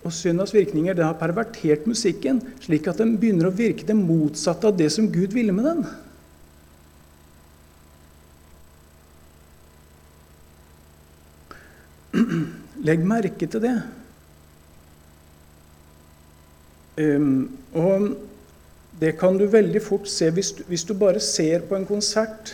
og 0.00 0.12
syndas 0.16 0.52
virkninger 0.56 0.96
det 0.96 1.04
har 1.04 1.16
pervertert 1.20 1.84
musikken, 1.88 2.40
slik 2.64 2.86
at 2.88 3.00
den 3.00 3.18
begynner 3.20 3.50
å 3.50 3.56
virke 3.56 3.84
det 3.88 3.96
motsatte 3.96 4.70
av 4.70 4.78
det 4.78 4.88
som 4.92 5.10
Gud 5.12 5.34
ville 5.36 5.52
med 5.52 5.66
den. 5.68 5.82
Legg 12.90 13.04
merke 13.06 13.46
til 13.46 13.62
det. 13.62 13.76
Um, 17.00 17.46
og 17.78 18.10
det 19.00 19.14
kan 19.20 19.38
du 19.38 19.46
veldig 19.48 19.80
fort 19.80 20.10
se 20.10 20.26
hvis 20.34 20.50
du, 20.58 20.64
hvis 20.68 20.84
du 20.84 20.92
bare 20.98 21.22
ser 21.22 21.62
på 21.68 21.78
en 21.78 21.86
konsert 21.88 22.50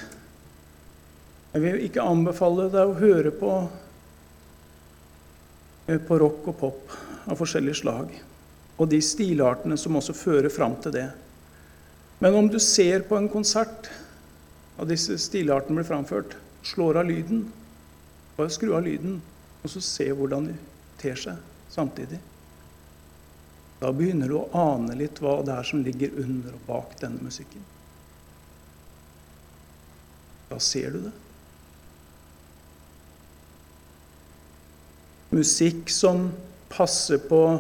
jeg 1.57 1.63
vil 1.65 1.85
ikke 1.87 2.05
anbefale 2.05 2.67
deg 2.69 2.91
å 2.91 2.99
høre 2.99 3.31
på, 3.33 3.51
eh, 5.89 5.97
på 5.97 6.19
rock 6.21 6.51
og 6.53 6.57
pop 6.61 6.97
av 7.25 7.39
forskjellige 7.41 7.79
slag, 7.81 8.11
og 8.77 8.91
de 8.93 8.99
stilartene 9.01 9.79
som 9.81 9.97
også 9.97 10.13
fører 10.13 10.53
fram 10.53 10.75
til 10.85 10.93
det. 10.93 11.07
Men 12.21 12.37
om 12.37 12.51
du 12.53 12.59
ser 12.61 13.07
på 13.09 13.17
en 13.17 13.31
konsert 13.33 13.89
og 14.77 14.91
disse 14.91 15.17
stilartene 15.17 15.81
blir 15.81 15.89
framført, 15.89 16.37
slår 16.61 17.01
av 17.01 17.09
lyden, 17.09 17.47
bare 18.37 18.53
skru 18.53 18.75
av 18.77 18.85
lyden, 18.85 19.23
og 19.67 19.73
så 19.75 19.83
se 19.85 20.09
hvordan 20.15 20.49
de 20.49 20.57
ter 21.01 21.19
seg 21.19 21.43
samtidig. 21.73 22.23
Da 23.83 23.93
begynner 23.93 24.31
du 24.31 24.39
å 24.39 24.49
ane 24.57 24.97
litt 24.97 25.21
hva 25.21 25.43
det 25.45 25.59
er 25.59 25.69
som 25.69 25.85
ligger 25.85 26.17
under 26.23 26.55
og 26.57 26.67
bak 26.71 26.97
denne 27.03 27.21
musikken. 27.27 27.65
Da 30.49 30.63
ser 30.63 30.95
du 30.95 31.05
det. 31.09 31.17
musikk 35.37 35.91
som 35.91 36.31
passer 36.69 37.19
på 37.19 37.59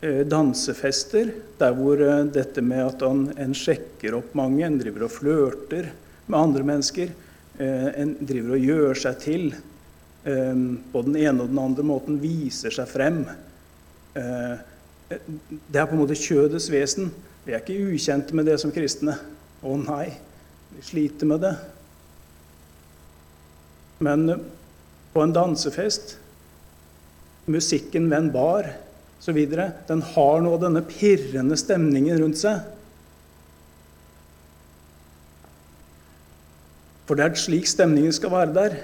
eh, 0.00 0.24
dansefester, 0.26 1.30
der 1.58 1.76
hvor 1.76 2.00
eh, 2.02 2.24
dette 2.32 2.62
med 2.64 2.82
at 2.86 3.04
en 3.06 3.54
sjekker 3.56 4.16
opp 4.18 4.34
mange, 4.38 4.64
en 4.66 4.78
driver 4.80 5.06
og 5.06 5.14
flørter 5.14 5.90
med 6.26 6.38
andre 6.40 6.66
mennesker, 6.66 7.12
eh, 7.58 7.88
en 8.02 8.16
driver 8.20 8.56
og 8.56 8.68
gjør 8.70 9.02
seg 9.04 9.20
til 9.22 9.48
på 10.26 11.02
den 11.06 11.16
ene 11.20 11.44
og 11.44 11.52
den 11.52 11.62
andre 11.62 11.84
måten, 11.86 12.18
viser 12.18 12.74
seg 12.74 12.88
frem. 12.90 13.20
Det 14.16 15.78
er 15.78 15.86
på 15.86 15.94
en 15.94 16.02
måte 16.02 16.18
kjødets 16.18 16.66
vesen. 16.72 17.12
Vi 17.46 17.54
er 17.54 17.62
ikke 17.62 17.92
ukjente 17.94 18.34
med 18.34 18.48
det 18.50 18.58
som 18.58 18.72
kristne. 18.74 19.14
Å 19.62 19.76
nei, 19.78 20.10
vi 20.74 20.82
sliter 20.82 21.30
med 21.30 21.44
det. 21.46 21.54
Men 24.02 24.26
på 25.14 25.22
en 25.22 25.34
dansefest 25.36 26.16
musikken 27.46 28.10
ved 28.10 28.18
en 28.18 28.32
bar 28.34 28.72
osv. 29.20 29.38
Den 29.88 30.02
har 30.10 30.42
nå 30.42 30.56
denne 30.60 30.82
pirrende 30.90 31.56
stemningen 31.58 32.18
rundt 32.20 32.42
seg. 32.42 32.66
For 37.06 37.14
det 37.14 37.28
er 37.28 37.38
slik 37.38 37.70
stemningen 37.70 38.14
skal 38.14 38.34
være 38.34 38.54
der. 38.56 38.78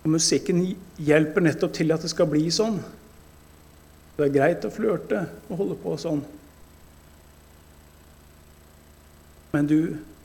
Og 0.00 0.14
musikken 0.14 0.62
hjelper 1.00 1.44
nettopp 1.44 1.74
til 1.76 1.92
at 1.92 2.04
det 2.04 2.10
skal 2.12 2.28
bli 2.30 2.46
sånn. 2.54 2.78
Det 4.16 4.26
er 4.26 4.34
greit 4.34 4.64
å 4.64 4.72
flørte 4.72 5.24
og 5.48 5.60
holde 5.60 5.76
på 5.80 5.96
sånn. 6.00 6.22
Men 9.52 9.68
du, 9.68 9.80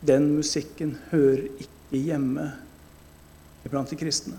den 0.06 0.30
musikken 0.36 0.98
hører 1.12 1.48
ikke 1.58 2.02
hjemme 2.02 2.50
iblant 3.66 3.90
de 3.90 3.98
kristne. 4.00 4.38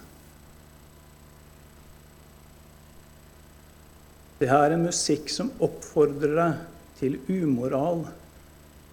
Det 4.37 4.51
er 4.53 4.75
en 4.75 4.85
musikk 4.85 5.31
som 5.33 5.49
oppfordrer 5.65 6.37
deg 6.37 6.65
til 6.99 7.17
umoral 7.33 8.05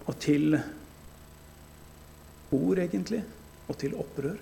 og 0.04 0.16
til 0.20 0.56
ord, 2.54 2.80
egentlig, 2.80 3.20
og 3.68 3.76
til 3.80 3.96
opprør. 4.00 4.40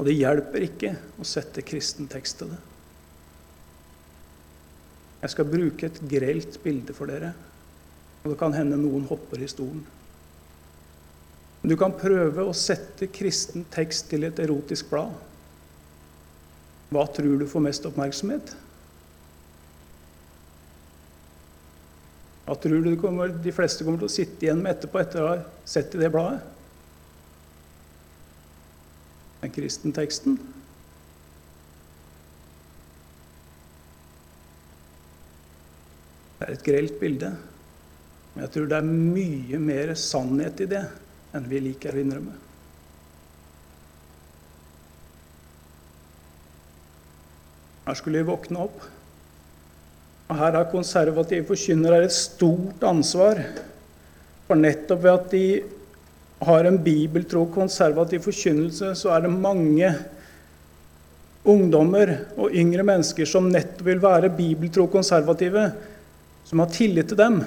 Og 0.00 0.06
det 0.08 0.16
hjelper 0.16 0.64
ikke 0.64 0.94
å 1.20 1.26
sette 1.28 1.60
kristen 1.60 2.06
tekst 2.08 2.38
til 2.40 2.54
det. 2.54 2.58
Jeg 5.20 5.32
skal 5.34 5.50
bruke 5.52 5.90
et 5.90 5.98
grelt 6.08 6.56
bilde 6.62 6.94
for 6.96 7.12
dere, 7.12 7.34
og 8.22 8.30
det 8.32 8.38
kan 8.40 8.54
hende 8.56 8.78
noen 8.80 9.04
hopper 9.10 9.42
i 9.44 9.48
stolen. 9.52 9.82
Du 11.60 11.74
kan 11.76 11.92
prøve 11.92 12.46
å 12.48 12.56
sette 12.56 13.10
kristen 13.12 13.66
tekst 13.68 14.08
til 14.08 14.24
et 14.24 14.40
erotisk 14.40 14.88
blad. 14.88 15.12
Hva 16.88 17.04
tror 17.12 17.36
du 17.36 17.44
får 17.50 17.66
mest 17.66 17.84
oppmerksomhet? 17.90 18.54
Hva 22.48 22.56
tror 22.56 22.88
du 22.88 22.96
de 23.44 23.52
fleste 23.54 23.84
kommer 23.84 24.00
til 24.00 24.08
å 24.08 24.14
sitte 24.16 24.48
igjen 24.48 24.64
med 24.64 24.72
etterpå 24.78 25.04
etter 25.04 25.20
å 25.22 25.28
ha 25.34 25.36
sett 25.68 25.92
i 25.94 26.00
det 26.00 26.08
bladet? 26.16 26.40
Den 29.40 29.52
kristenteksten. 29.54 30.36
Det 36.40 36.48
er 36.48 36.54
et 36.56 36.64
grelt 36.64 37.00
bilde, 37.00 37.34
men 38.34 38.44
jeg 38.46 38.52
tror 38.54 38.68
det 38.70 38.78
er 38.78 38.92
mye 38.92 39.58
mer 39.60 39.92
sannhet 39.98 40.62
i 40.64 40.68
det 40.70 40.84
enn 41.36 41.48
vi 41.50 41.60
liker 41.62 41.96
å 41.96 42.00
innrømme. 42.00 42.36
Her 47.90 47.98
skulle 47.98 48.22
vi 48.22 48.30
våkne 48.30 48.64
opp. 48.64 48.80
Og 50.30 50.38
her 50.38 50.54
har 50.54 50.70
konservative 50.70 51.48
forkynnere 51.48 52.04
et 52.06 52.14
stort 52.14 52.84
ansvar. 52.86 53.42
For 54.46 54.58
nettopp 54.58 55.02
ved 55.02 55.12
at 55.16 55.32
de 55.32 55.44
har 56.40 56.64
en 56.64 56.78
bibeltro 56.80 57.44
konservativ 57.52 58.24
forkynnelse, 58.24 58.94
så 58.96 59.12
er 59.12 59.26
det 59.26 59.32
mange 59.32 59.92
ungdommer 61.44 62.12
og 62.36 62.54
yngre 62.56 62.84
mennesker 62.86 63.28
som 63.28 63.48
nettopp 63.52 63.86
vil 63.86 64.02
være 64.02 64.32
bibeltro 64.36 64.86
konservative, 64.92 65.70
som 66.48 66.62
har 66.62 66.72
tillit 66.72 67.10
til 67.12 67.20
dem. 67.20 67.40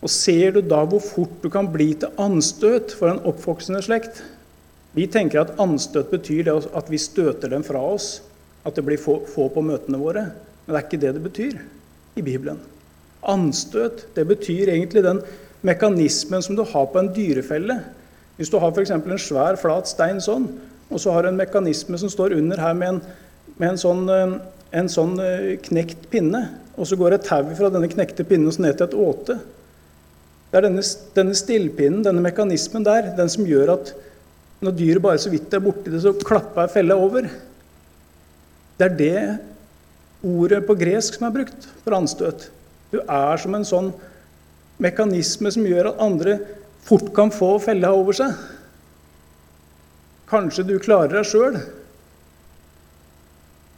Og 0.00 0.10
ser 0.12 0.54
du 0.54 0.62
da 0.64 0.80
hvor 0.88 1.02
fort 1.04 1.42
du 1.42 1.50
kan 1.52 1.68
bli 1.72 1.92
til 2.00 2.14
anstøt 2.22 2.94
for 2.96 3.12
en 3.12 3.22
oppvoksende 3.28 3.82
slekt? 3.84 4.22
Vi 4.96 5.06
tenker 5.10 5.42
at 5.42 5.58
anstøt 5.62 6.10
betyr 6.10 6.48
at 6.50 6.88
vi 6.90 6.98
støter 6.98 7.52
dem 7.52 7.66
fra 7.66 7.82
oss, 7.92 8.22
at 8.64 8.76
det 8.76 8.84
blir 8.86 9.00
få, 9.00 9.20
få 9.28 9.48
på 9.52 9.62
møtene 9.64 10.00
våre. 10.00 10.24
Men 10.64 10.72
det 10.72 10.80
er 10.80 10.86
ikke 10.88 11.02
det 11.04 11.14
det 11.18 11.26
betyr 11.26 11.60
i 12.16 12.24
Bibelen. 12.24 12.58
Anstøt 13.28 14.06
det 14.16 14.24
betyr 14.26 14.72
egentlig 14.72 15.04
den 15.04 15.20
mekanismen 15.66 16.42
som 16.42 16.56
du 16.56 16.64
har 16.66 16.88
på 16.90 17.00
en 17.00 17.10
dyrefelle. 17.14 17.80
Hvis 18.38 18.50
du 18.52 18.58
har 18.60 18.72
f.eks. 18.72 18.92
en 18.96 19.20
svær, 19.20 19.58
flat 19.60 19.88
stein 19.90 20.20
sånn, 20.24 20.48
og 20.90 21.02
så 21.02 21.12
har 21.14 21.24
du 21.24 21.30
en 21.30 21.38
mekanisme 21.38 21.98
som 22.00 22.10
står 22.10 22.34
under 22.38 22.60
her 22.62 22.74
med 22.74 22.94
en, 22.94 23.00
med 23.60 23.74
en 23.74 23.80
sånn, 23.80 24.04
eh, 24.10 24.36
en 24.80 24.90
sånn 24.90 25.14
eh, 25.22 25.54
knekt 25.68 26.08
pinne, 26.12 26.46
og 26.80 26.88
så 26.88 26.96
går 26.98 27.18
et 27.18 27.26
tau 27.28 27.44
fra 27.58 27.70
denne 27.72 27.90
knekte 27.92 28.24
pinnen 28.26 28.54
ned 28.62 28.78
til 28.78 28.88
et 28.88 28.96
åte. 28.96 29.36
Det 30.50 30.58
er 30.58 30.66
denne, 30.66 30.82
denne 31.14 31.36
stillpinnen, 31.38 32.02
denne 32.06 32.24
mekanismen 32.24 32.86
der, 32.86 33.12
den 33.18 33.30
som 33.30 33.46
gjør 33.46 33.76
at 33.76 33.92
når 34.60 34.74
dyret 34.76 35.04
bare 35.04 35.20
så 35.20 35.30
vidt 35.32 35.52
er 35.54 35.62
borti 35.62 35.92
det, 35.92 36.02
så 36.02 36.12
klapper 36.26 36.72
fella 36.72 36.96
over. 36.98 37.28
Det 38.80 38.88
er 38.88 38.96
det 38.98 39.22
ordet 40.26 40.64
på 40.66 40.76
gresk 40.80 41.16
som 41.16 41.28
er 41.28 41.36
brukt 41.38 41.68
for 41.84 41.96
anstøt. 41.96 42.48
Du 42.90 42.98
er 43.00 43.40
som 43.40 43.54
en 43.56 43.68
sånn 43.68 43.92
mekanisme 44.80 45.52
som 45.52 45.66
gjør 45.68 45.92
at 45.92 46.00
andre 46.02 46.38
fort 46.86 47.12
kan 47.16 47.32
få 47.34 47.54
fella 47.62 47.92
over 47.96 48.16
seg. 48.16 48.34
Kanskje 50.30 50.64
du 50.66 50.76
klarer 50.82 51.18
deg 51.18 51.28
sjøl, 51.28 51.58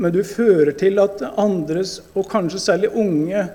men 0.02 0.14
du 0.14 0.22
fører 0.26 0.72
til 0.78 0.98
at 1.02 1.22
andres, 1.38 2.00
og 2.18 2.28
kanskje 2.30 2.60
særlig 2.60 2.90
unge 2.90 3.46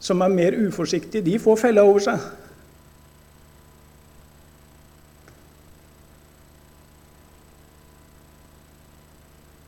som 0.00 0.22
er 0.22 0.30
mer 0.30 0.56
uforsiktige, 0.68 1.24
de 1.26 1.38
får 1.42 1.58
fella 1.64 1.82
over 1.86 2.04
seg. 2.04 2.28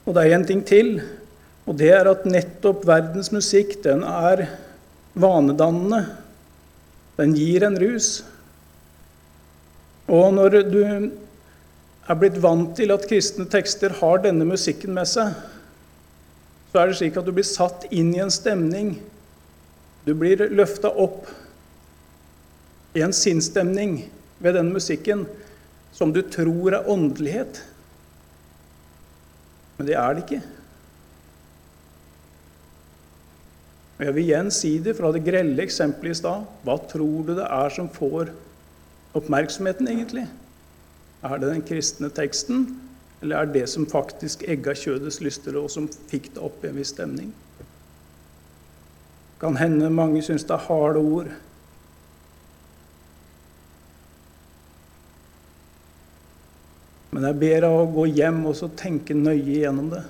Og 0.07 0.16
det 0.16 0.25
er 0.27 0.35
en 0.35 0.47
ting 0.47 0.62
til, 0.66 0.97
og 1.66 1.77
det 1.79 1.90
er 1.95 2.09
at 2.11 2.25
nettopp 2.27 2.83
verdens 2.88 3.31
musikk 3.35 3.77
den 3.85 4.03
er 4.07 4.47
vanedannende. 5.14 6.01
Den 7.20 7.35
gir 7.37 7.66
en 7.66 7.76
rus. 7.76 8.22
Og 10.09 10.33
når 10.35 10.62
du 10.72 10.80
er 10.80 12.18
blitt 12.18 12.38
vant 12.42 12.72
til 12.78 12.90
at 12.94 13.04
kristne 13.11 13.44
tekster 13.50 13.92
har 14.00 14.22
denne 14.24 14.46
musikken 14.48 14.94
med 14.96 15.09
seg, 15.11 15.35
så 16.70 16.80
er 16.80 16.88
det 16.88 16.96
slik 17.00 17.18
at 17.18 17.26
du 17.26 17.35
blir 17.35 17.46
satt 17.46 17.85
inn 17.92 18.14
i 18.14 18.22
en 18.22 18.33
stemning. 18.33 18.94
Du 20.06 20.14
blir 20.16 20.48
løfta 20.54 20.88
opp 20.88 21.28
i 22.96 23.04
en 23.04 23.14
sinnsstemning 23.14 24.00
ved 24.40 24.56
denne 24.56 24.74
musikken 24.74 25.26
som 25.94 26.14
du 26.14 26.22
tror 26.24 26.78
er 26.78 26.88
åndelighet. 26.90 27.61
Men 29.76 29.90
det 29.90 29.98
er 29.98 30.16
det 30.16 30.24
ikke. 30.24 30.40
Og 34.00 34.06
Jeg 34.06 34.14
vil 34.16 34.30
igjen 34.30 34.46
si 34.48 34.78
det 34.80 34.94
fra 34.96 35.10
det 35.12 35.20
grelle 35.26 35.60
eksempelet 35.60 36.14
i 36.14 36.18
stad. 36.22 36.46
Hva 36.64 36.78
tror 36.88 37.26
du 37.26 37.34
det 37.36 37.44
er 37.44 37.72
som 37.74 37.88
får 37.92 38.30
oppmerksomheten, 39.18 39.90
egentlig? 39.92 40.22
Er 41.20 41.36
det 41.36 41.50
den 41.50 41.66
kristne 41.68 42.08
teksten, 42.08 42.62
eller 43.20 43.42
er 43.42 43.50
det 43.52 43.66
som 43.68 43.84
faktisk 43.84 44.46
egga 44.48 44.72
kjødets 44.72 45.20
lyster, 45.20 45.58
og 45.60 45.68
som 45.68 45.90
fikk 46.08 46.30
det 46.32 46.40
opp 46.40 46.64
i 46.64 46.70
en 46.70 46.78
viss 46.80 46.94
stemning? 46.94 47.34
Kan 49.42 49.60
hende 49.60 49.92
mange 49.92 50.24
syns 50.24 50.48
det 50.48 50.56
er 50.56 50.64
harde 50.64 51.04
ord. 51.04 51.28
Men 57.12 57.28
jeg 57.28 57.40
ber 57.44 57.60
deg 57.66 57.76
å 57.82 57.84
gå 57.92 58.08
hjem 58.14 58.40
og 58.48 58.64
tenke 58.80 59.12
nøye 59.12 59.44
igjennom 59.44 59.92
det. 59.92 60.02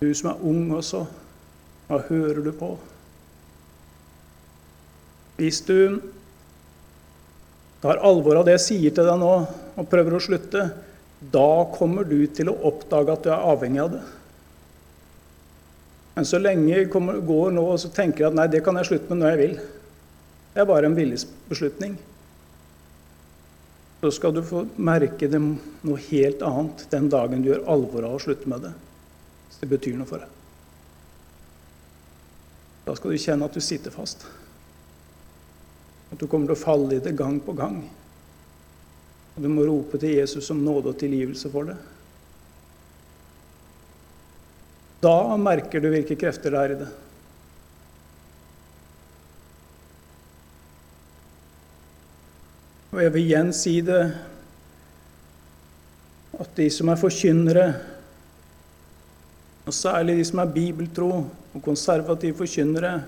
Du 0.00 0.08
som 0.16 0.32
er 0.32 0.44
ung 0.48 0.72
også, 0.80 1.04
hva 1.86 2.02
hører 2.08 2.42
du 2.42 2.50
på? 2.56 2.72
Hvis 5.36 5.60
du 5.66 6.00
tar 7.82 8.00
alvor 8.06 8.40
av 8.40 8.46
det 8.48 8.56
jeg 8.56 8.66
sier 8.66 8.94
til 8.96 9.06
deg 9.06 9.20
nå, 9.20 9.32
og 9.76 9.88
prøver 9.90 10.16
å 10.16 10.22
slutte, 10.22 10.64
da 11.20 11.50
kommer 11.76 12.08
du 12.08 12.18
til 12.32 12.50
å 12.50 12.58
oppdage 12.68 13.12
at 13.12 13.24
du 13.24 13.30
er 13.32 13.48
avhengig 13.52 13.82
av 13.84 13.92
det. 13.94 14.02
Men 16.16 16.24
så 16.24 16.40
lenge 16.40 16.72
jeg 16.72 16.88
går 16.88 17.50
nå 17.52 17.62
og 17.74 17.88
tenker 17.92 18.24
jeg 18.24 18.30
at 18.30 18.38
nei, 18.38 18.48
det 18.48 18.62
kan 18.64 18.78
jeg 18.80 18.88
slutte 18.88 19.12
med 19.12 19.20
når 19.20 19.34
jeg 19.34 19.40
vil. 19.42 19.56
Det 20.54 20.62
er 20.62 20.70
bare 20.70 20.88
en 20.88 20.96
viljesbeslutning. 20.96 21.98
så 24.00 24.10
skal 24.14 24.32
du 24.32 24.42
få 24.44 24.62
merke 24.76 25.28
det 25.28 25.40
noe 25.40 26.00
helt 26.08 26.42
annet 26.46 26.84
den 26.92 27.08
dagen 27.10 27.42
du 27.42 27.48
gjør 27.50 27.66
alvor 27.74 28.06
av 28.06 28.16
å 28.16 28.22
slutte 28.22 28.48
med 28.48 28.64
det. 28.68 28.72
Hvis 29.48 29.60
det 29.60 29.70
betyr 29.72 29.96
noe 29.98 30.08
for 30.08 30.22
deg. 30.22 30.35
Da 32.86 32.94
skal 32.94 33.10
du 33.10 33.18
kjenne 33.18 33.46
at 33.48 33.56
du 33.56 33.62
sitter 33.64 33.90
fast. 33.90 34.22
At 36.12 36.20
du 36.20 36.28
kommer 36.30 36.46
til 36.46 36.54
å 36.54 36.60
falle 36.60 36.96
i 36.96 37.02
det 37.02 37.16
gang 37.18 37.40
på 37.42 37.54
gang. 37.58 37.80
Og 39.34 39.42
du 39.42 39.50
må 39.50 39.66
rope 39.66 39.98
til 40.00 40.14
Jesus 40.14 40.52
om 40.54 40.62
nåde 40.62 40.92
og 40.92 41.00
tilgivelse 41.00 41.50
for 41.50 41.72
det. 41.72 41.76
Da 45.02 45.34
merker 45.36 45.82
du 45.82 45.90
hvilke 45.92 46.16
krefter 46.18 46.54
det 46.54 46.62
er 46.62 46.72
i 46.72 46.78
det. 46.84 46.92
Og 52.94 53.02
jeg 53.02 53.12
vil 53.12 53.26
igjen 53.26 53.50
si 53.52 53.74
det 53.84 54.00
at 56.36 56.54
de 56.56 56.68
som 56.72 56.88
er 56.92 57.00
forkynnere, 57.00 57.66
og 59.66 59.74
særlig 59.74 60.16
de 60.20 60.24
som 60.30 60.40
er 60.40 60.54
bibeltro 60.54 61.10
og 61.56 61.62
konservative 61.64 62.36
forkynnere, 62.36 62.98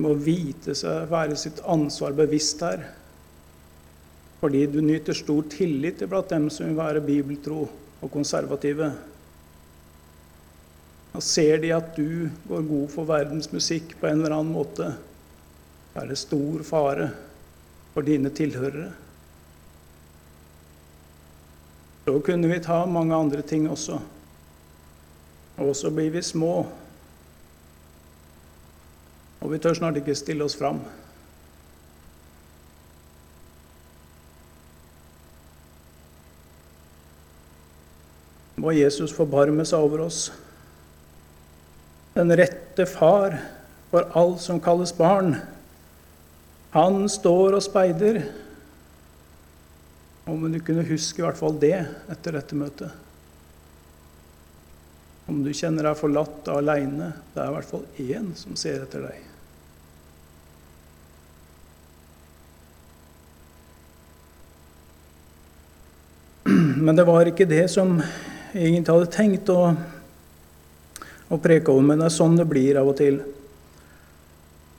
må 0.00 0.14
vite 0.16 0.72
seg 0.78 1.10
være 1.10 1.36
sitt 1.36 1.60
ansvar 1.68 2.14
bevisst 2.16 2.62
her. 2.64 2.86
Fordi 4.40 4.64
du 4.72 4.80
nyter 4.80 5.16
stor 5.16 5.44
tillit 5.52 6.00
blant 6.08 6.30
dem 6.32 6.48
som 6.52 6.70
vil 6.70 6.78
være 6.78 7.04
bibeltro 7.04 7.66
og 8.00 8.12
konservative. 8.12 8.88
Og 11.12 11.24
ser 11.26 11.60
de 11.60 11.74
at 11.76 11.92
du 11.98 12.30
går 12.48 12.64
god 12.70 12.88
for 12.94 13.08
verdens 13.10 13.50
musikk 13.52 13.96
på 14.00 14.08
en 14.08 14.22
eller 14.22 14.38
annen 14.38 14.54
måte, 14.54 14.94
er 15.98 16.06
det 16.06 16.16
stor 16.16 16.62
fare 16.64 17.10
for 17.92 18.06
dine 18.06 18.30
tilhørere. 18.32 18.92
Så 22.06 22.14
kunne 22.24 22.48
vi 22.48 22.62
ta 22.62 22.84
mange 22.88 23.14
andre 23.14 23.42
ting 23.42 23.68
også. 23.68 23.98
Og 25.60 25.74
så 25.76 25.90
blir 25.92 26.14
vi 26.14 26.22
små. 26.24 26.62
Og 29.50 29.56
vi 29.56 29.58
tør 29.64 29.74
snart 29.74 29.96
ikke 29.98 30.14
stille 30.14 30.44
oss 30.46 30.54
fram. 30.54 30.76
Må 38.62 38.70
Jesus 38.76 39.10
forbarme 39.10 39.64
seg 39.66 39.82
over 39.82 40.04
oss 40.04 40.20
den 42.14 42.30
rette 42.38 42.86
far 42.86 43.34
for 43.90 44.06
alt 44.20 44.38
som 44.44 44.60
kalles 44.62 44.92
barn. 44.94 45.34
Han 46.76 47.08
står 47.10 47.56
og 47.58 47.64
speider. 47.66 48.20
Om 50.30 50.46
du 50.46 50.60
kunne 50.62 50.86
huske 50.86 51.24
i 51.24 51.26
hvert 51.26 51.40
fall 51.42 51.58
det 51.58 51.74
etter 52.06 52.38
dette 52.38 52.60
møtet. 52.60 52.94
Om 55.26 55.42
du 55.42 55.50
kjenner 55.50 55.90
deg 55.90 55.98
forlatt 55.98 56.54
og 56.54 56.62
aleine, 56.62 57.10
det 57.34 57.42
er 57.42 57.50
i 57.50 57.58
hvert 57.58 57.70
fall 57.74 58.06
én 58.06 58.30
som 58.38 58.54
ser 58.54 58.86
etter 58.86 59.10
deg. 59.10 59.29
Men 66.80 66.96
det 66.96 67.04
var 67.08 67.28
ikke 67.28 67.48
det 67.48 67.66
som 67.72 67.98
jeg 68.00 68.66
egentlig 68.72 68.94
hadde 68.94 69.14
tenkt 69.14 69.50
å 69.52 69.60
å 71.30 71.38
preke 71.38 71.70
over, 71.70 71.86
men 71.86 72.00
det 72.00 72.08
er 72.08 72.16
sånn 72.16 72.34
det 72.38 72.48
blir 72.50 72.78
av 72.80 72.90
og 72.90 72.98
til. 72.98 73.20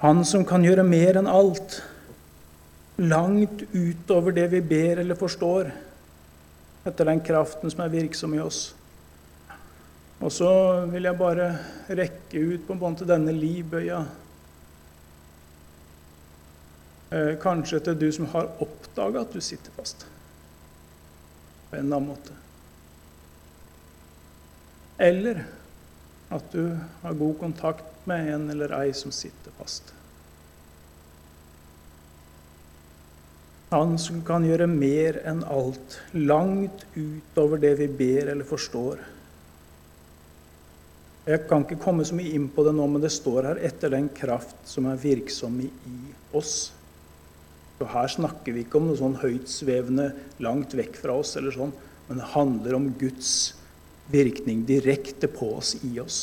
Han 0.04 0.26
som 0.28 0.44
kan 0.48 0.66
gjøre 0.66 0.84
mer 0.84 1.22
enn 1.22 1.30
alt, 1.32 1.80
langt 3.02 3.64
utover 3.72 4.36
det 4.36 4.50
vi 4.52 4.60
ber 4.74 5.02
eller 5.02 5.18
forstår, 5.18 5.72
etter 6.86 7.08
den 7.08 7.22
kraften 7.24 7.72
som 7.72 7.86
er 7.86 7.94
virksom 7.94 8.36
i 8.36 8.42
oss. 8.44 8.62
Og 10.22 10.34
så 10.34 10.52
vil 10.92 11.08
jeg 11.08 11.18
bare 11.18 11.48
rekke 11.88 12.42
ut 12.42 12.66
på 12.68 12.76
en 12.76 12.82
måte 12.82 13.08
denne 13.10 13.34
livbøya. 13.34 14.02
Eh, 17.12 17.32
kanskje 17.42 17.80
til 17.86 17.98
du 18.02 18.10
som 18.14 18.28
har 18.36 18.52
oppdaga 18.62 19.24
at 19.24 19.34
du 19.34 19.42
sitter 19.42 19.74
fast. 19.78 20.06
På 21.72 21.80
en 21.80 21.88
eller 21.88 21.98
annen 21.98 22.12
måte. 22.12 22.36
Eller 25.02 25.42
at 26.30 26.52
du 26.52 26.78
har 27.02 27.18
god 27.18 27.40
kontakt 27.40 28.06
med 28.06 28.34
en 28.34 28.50
eller 28.54 28.76
ei 28.82 28.92
som 28.94 29.12
sitter 29.12 29.56
fast. 29.58 29.94
Han 33.72 33.96
som 34.00 34.20
kan 34.28 34.44
gjøre 34.44 34.68
mer 34.68 35.22
enn 35.28 35.46
alt, 35.48 36.02
langt 36.12 36.84
utover 36.92 37.62
det 37.64 37.78
vi 37.80 37.88
ber 37.88 38.34
eller 38.34 38.48
forstår. 38.48 39.00
Jeg 41.32 41.46
kan 41.48 41.64
ikke 41.64 41.80
komme 41.80 42.04
så 42.04 42.18
mye 42.18 42.34
inn 42.36 42.50
på 42.52 42.66
det 42.68 42.74
nå, 42.76 42.88
men 42.92 43.04
det 43.04 43.14
står 43.16 43.48
her 43.48 43.64
'etter 43.64 43.96
den 43.96 44.10
kraft 44.10 44.58
som 44.66 44.86
er 44.92 45.00
virksom 45.00 45.62
i 45.62 45.70
oss'. 46.34 46.72
Så 47.82 47.88
Her 47.90 48.06
snakker 48.14 48.54
vi 48.54 48.62
ikke 48.62 48.78
om 48.78 48.92
noe 48.92 48.98
sånn 49.00 49.16
høytsvevende 49.18 50.12
langt 50.46 50.76
vekk 50.78 51.00
fra 51.02 51.16
oss, 51.18 51.34
eller 51.40 51.50
sånn, 51.56 51.72
men 52.06 52.20
det 52.22 52.28
handler 52.36 52.76
om 52.78 52.84
Guds 53.00 53.32
virkning 54.14 54.62
direkte 54.70 55.26
på 55.26 55.48
oss, 55.58 55.72
i 55.82 55.98
oss. 56.04 56.20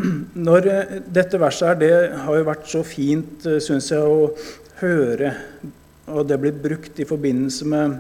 Når 0.48 0.70
eh, 0.72 0.94
dette 1.20 1.36
verset 1.42 1.68
her, 1.68 1.76
det 1.82 1.92
har 2.24 2.40
jo 2.40 2.46
vært 2.48 2.72
så 2.72 2.80
fint, 2.88 3.44
eh, 3.44 3.60
syns 3.66 3.92
jeg, 3.92 4.08
å 4.08 4.32
høre, 4.80 5.34
og 6.08 6.32
det 6.32 6.40
blir 6.40 6.64
brukt 6.64 7.04
i 7.04 7.10
forbindelse 7.12 7.68
med 7.68 8.00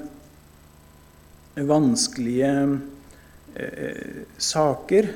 vanskelige 1.67 2.55
eh, 3.59 4.23
saker, 4.39 5.11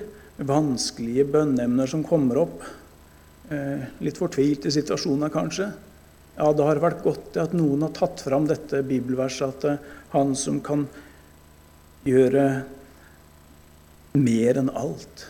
vanskelige 0.51 1.31
bønneemner 1.31 1.87
som 1.87 2.03
kommer 2.03 2.43
opp. 2.43 2.59
Eh, 3.51 3.87
litt 3.99 4.19
fortvilte 4.19 4.71
situasjoner, 4.71 5.31
kanskje. 5.33 5.65
Ja, 6.37 6.51
det 6.55 6.63
har 6.63 6.79
vært 6.79 7.01
godt 7.03 7.35
at 7.41 7.55
noen 7.57 7.83
har 7.83 7.91
tatt 7.97 8.23
fram 8.23 8.47
dette 8.47 8.79
bibelverset, 8.87 9.57
at 9.57 9.67
eh, 9.67 9.89
han 10.13 10.31
som 10.39 10.61
kan 10.63 10.85
gjøre 12.07 12.45
mer 14.15 14.61
enn 14.61 14.71
alt. 14.71 15.27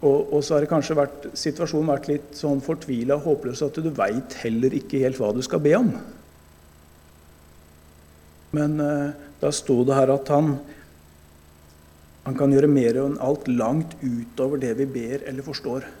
Og, 0.00 0.32
og, 0.32 0.40
så 0.40 0.56
har 0.56 0.64
det 0.64 0.72
kanskje 0.72 0.96
vært, 0.98 1.28
situasjonen 1.36 1.92
vært 1.92 2.08
litt 2.10 2.32
sånn 2.34 2.64
fortvila 2.64 3.20
og 3.20 3.28
håpløs 3.28 3.60
at 3.68 3.78
du 3.84 3.92
veit 3.94 4.40
heller 4.40 4.74
ikke 4.80 5.04
helt 5.04 5.20
hva 5.20 5.34
du 5.36 5.44
skal 5.44 5.60
be 5.62 5.76
om. 5.78 5.92
Men 8.56 8.80
eh, 8.80 9.08
da 9.44 9.52
sto 9.52 9.82
det 9.84 10.00
her 10.00 10.16
at 10.16 10.32
han, 10.32 10.54
han 12.24 12.40
kan 12.40 12.56
gjøre 12.56 12.72
mer 12.72 13.04
enn 13.04 13.20
alt 13.20 13.52
langt 13.52 13.98
utover 14.00 14.64
det 14.64 14.78
vi 14.80 14.94
ber 14.96 15.28
eller 15.28 15.44
forstår. 15.44 15.92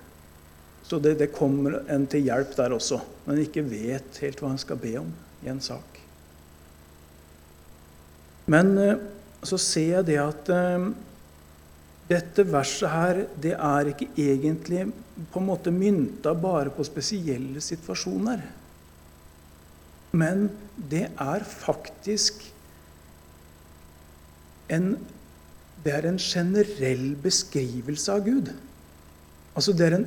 Så 0.92 0.98
det, 1.00 1.14
det 1.22 1.30
kommer 1.32 1.78
en 1.88 2.02
til 2.04 2.26
hjelp 2.26 2.50
der 2.58 2.74
også, 2.76 2.98
men 3.24 3.38
ikke 3.40 3.62
vet 3.64 4.18
helt 4.20 4.42
hva 4.42 4.50
han 4.50 4.58
skal 4.60 4.76
be 4.76 4.90
om 5.00 5.06
i 5.40 5.48
en 5.48 5.60
sak. 5.64 6.00
Men 8.52 8.74
eh, 8.76 8.98
så 9.40 9.56
ser 9.56 9.86
jeg 9.94 10.06
det 10.10 10.18
at 10.20 10.50
eh, 10.52 10.84
dette 12.10 12.44
verset 12.44 12.92
her, 12.92 13.20
det 13.40 13.54
er 13.56 13.88
ikke 13.88 14.10
egentlig 14.20 14.82
på 15.32 15.40
en 15.40 15.48
måte 15.48 15.72
mynta 15.72 16.34
bare 16.36 16.74
på 16.76 16.84
spesielle 16.84 17.62
situasjoner. 17.64 18.42
Men 20.12 20.50
det 20.76 21.06
er 21.08 21.46
faktisk 21.48 22.44
en, 24.76 24.90
det 25.86 25.96
er 25.96 26.10
en 26.10 26.20
generell 26.20 27.14
beskrivelse 27.24 28.12
av 28.12 28.28
Gud. 28.28 28.52
Altså 29.56 29.72
det 29.76 29.88
er, 29.88 29.98
en, 30.02 30.06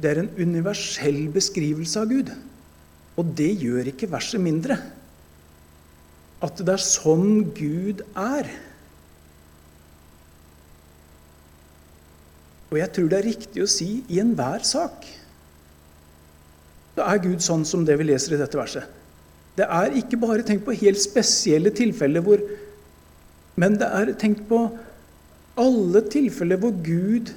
det 0.00 0.10
er 0.10 0.22
en 0.22 0.32
universell 0.38 1.26
beskrivelse 1.34 2.00
av 2.00 2.10
Gud. 2.10 2.32
Og 3.20 3.32
det 3.36 3.50
gjør 3.60 3.92
ikke 3.92 4.10
verset 4.12 4.40
mindre 4.42 4.78
at 6.42 6.58
det 6.58 6.72
er 6.74 6.82
sånn 6.82 7.52
Gud 7.54 8.00
er. 8.18 8.48
Og 12.72 12.78
jeg 12.80 12.90
tror 12.96 13.10
det 13.12 13.18
er 13.20 13.28
riktig 13.28 13.62
å 13.62 13.70
si 13.70 13.90
i 14.10 14.18
enhver 14.22 14.64
sak. 14.66 15.04
Da 16.96 17.06
er 17.12 17.22
Gud 17.22 17.44
sånn 17.44 17.66
som 17.68 17.84
det 17.86 17.98
vi 18.00 18.08
leser 18.08 18.34
i 18.34 18.40
dette 18.40 18.58
verset. 18.58 18.88
Det 19.56 19.68
er 19.68 19.94
ikke 20.00 20.18
bare 20.20 20.44
tenkt 20.48 20.64
på 20.64 20.74
helt 20.80 21.00
spesielle 21.00 21.72
tilfeller 21.76 22.24
hvor 22.24 22.42
Men 23.60 23.74
det 23.76 23.84
er 23.84 24.14
tenkt 24.16 24.46
på 24.48 24.58
alle 25.60 26.00
tilfeller 26.08 26.56
hvor 26.56 26.72
Gud 26.72 27.34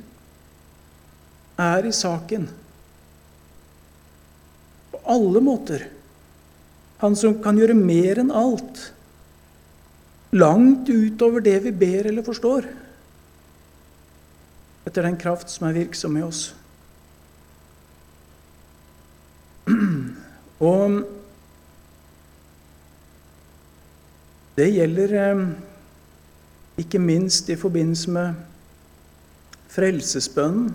er 1.57 1.85
i 1.87 1.93
saken. 1.93 2.47
På 4.91 5.01
alle 5.15 5.41
måter. 5.41 5.87
Han 7.03 7.15
som 7.15 7.37
kan 7.43 7.57
gjøre 7.59 7.75
mer 7.77 8.19
enn 8.21 8.31
alt. 8.31 8.91
Langt 10.35 10.89
utover 10.89 11.43
det 11.43 11.59
vi 11.67 11.71
ber 11.71 12.09
eller 12.09 12.25
forstår. 12.25 12.67
Etter 14.85 15.07
den 15.07 15.17
kraft 15.19 15.51
som 15.51 15.67
er 15.69 15.77
virksom 15.77 16.17
i 16.19 16.23
oss. 16.25 16.47
Og 20.71 21.03
det 24.55 24.69
gjelder 24.71 25.15
eh, 25.19 25.45
ikke 26.79 26.99
minst 26.99 27.49
i 27.51 27.57
forbindelse 27.59 28.11
med 28.11 28.33
frelsesbønnen. 29.75 30.69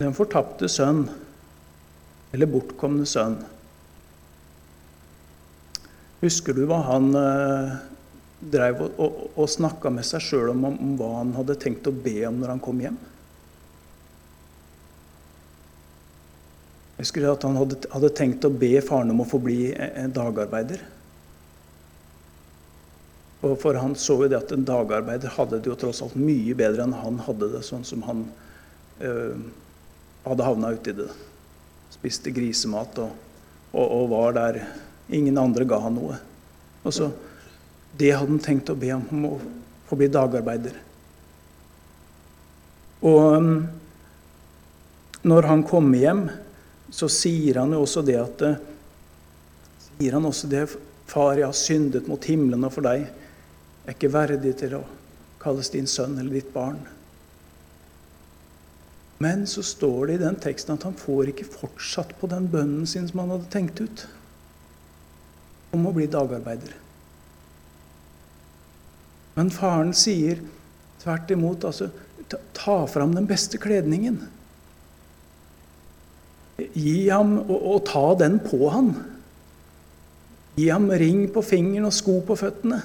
Den 0.00 0.14
fortapte 0.16 0.68
sønn, 0.70 1.06
eller 2.34 2.50
bortkomne 2.50 3.06
sønn. 3.06 3.38
Husker 6.24 6.56
du 6.56 6.64
hva 6.66 6.80
han 6.88 7.10
eh, 7.18 7.74
drev 8.54 8.80
og, 8.86 9.00
og, 9.00 9.18
og 9.36 9.50
snakka 9.50 9.92
med 9.92 10.06
seg 10.08 10.24
sjøl 10.24 10.54
om, 10.54 10.64
om, 10.72 10.94
hva 10.98 11.10
han 11.20 11.34
hadde 11.36 11.58
tenkt 11.60 11.86
å 11.86 11.94
be 11.94 12.16
om 12.28 12.40
når 12.40 12.54
han 12.54 12.62
kom 12.64 12.80
hjem? 12.82 12.96
Husker 16.98 17.26
at 17.28 17.44
han 17.44 17.58
hadde, 17.58 17.78
hadde 17.92 18.12
tenkt 18.16 18.46
å 18.46 18.52
be 18.54 18.72
faren 18.84 19.12
om 19.12 19.22
å 19.22 19.28
få 19.28 19.40
bli 19.42 19.72
en 19.74 20.12
dagarbeider. 20.14 20.82
Og 23.44 23.58
for 23.60 23.76
han 23.76 23.92
så 23.98 24.16
jo 24.22 24.30
det 24.30 24.38
at 24.38 24.54
en 24.54 24.64
dagarbeider 24.64 25.34
hadde 25.36 25.58
det 25.60 25.68
jo 25.68 25.76
tross 25.78 26.00
alt 26.04 26.14
mye 26.16 26.54
bedre 26.56 26.86
enn 26.86 26.96
han 26.96 27.20
hadde 27.26 27.50
det, 27.52 27.60
sånn 27.66 27.84
som 27.84 28.04
han 28.06 28.24
øh, 29.04 29.42
hadde 30.24 30.46
havna 30.46 30.72
uti 30.74 30.94
det. 30.96 31.10
Spiste 31.92 32.32
grisemat 32.34 32.98
og, 33.02 33.12
og, 33.72 33.84
og, 33.84 34.08
var 34.12 34.36
der 34.38 34.60
ingen 35.12 35.38
andre 35.38 35.66
ga 35.68 35.78
han 35.84 35.96
noe. 35.98 36.18
Og 36.84 36.94
så, 36.94 37.10
Det 37.94 38.10
hadde 38.10 38.32
han 38.32 38.42
tenkt 38.42 38.72
å 38.72 38.74
be 38.74 38.90
om, 38.90 39.04
om 39.14 39.26
å 39.28 39.34
få 39.86 39.98
bli 40.00 40.08
dagarbeider. 40.10 40.80
Og 43.04 43.36
um, 43.36 43.52
når 45.22 45.46
han 45.46 45.62
kommer 45.68 46.00
hjem, 46.00 46.24
så 46.90 47.06
sier 47.12 47.60
han 47.60 47.74
jo 47.76 47.84
også 47.84 48.02
det 48.06 48.16
at 48.18 48.42
sier 49.84 50.16
han 50.16 50.26
også 50.26 50.50
det 50.50 50.66
Far, 51.04 51.36
jeg 51.36 51.44
har 51.44 51.56
syndet 51.56 52.06
mot 52.08 52.24
himmelen 52.24 52.64
og 52.64 52.72
for 52.72 52.86
deg. 52.86 53.02
Jeg 53.04 53.90
er 53.92 53.92
ikke 53.92 54.08
verdig 54.08 54.54
til 54.56 54.78
å 54.78 54.80
kalles 55.42 55.68
din 55.70 55.84
sønn 55.86 56.16
eller 56.16 56.40
ditt 56.40 56.48
barn. 56.54 56.78
Men 59.22 59.46
så 59.46 59.62
står 59.62 60.06
det 60.06 60.16
i 60.16 60.22
den 60.24 60.36
teksten 60.42 60.74
at 60.74 60.86
han 60.86 60.96
får 60.98 61.30
ikke 61.30 61.46
fortsatt 61.46 62.14
på 62.18 62.28
den 62.30 62.48
bønnen 62.50 62.86
sin 62.88 63.06
som 63.08 63.22
han 63.22 63.36
hadde 63.36 63.50
tenkt 63.52 63.82
ut, 63.84 64.06
om 65.74 65.86
å 65.86 65.94
bli 65.94 66.08
dagarbeider. 66.10 66.74
Men 69.34 69.50
faren 69.54 69.94
sier 69.96 70.42
tvert 71.02 71.30
imot 71.34 71.66
altså, 71.66 71.90
ta, 72.30 72.38
ta 72.56 72.76
fram 72.90 73.14
den 73.16 73.26
beste 73.30 73.58
kledningen. 73.62 74.20
Gi 76.58 77.08
ham 77.08 77.36
og, 77.42 77.56
og 77.58 77.80
ta 77.90 78.06
den 78.20 78.38
på 78.42 78.68
han. 78.70 78.92
Gi 80.54 80.68
ham 80.70 80.86
ring 80.94 81.26
på 81.34 81.42
fingeren 81.42 81.88
og 81.90 81.96
sko 81.96 82.20
på 82.26 82.36
føttene. 82.38 82.78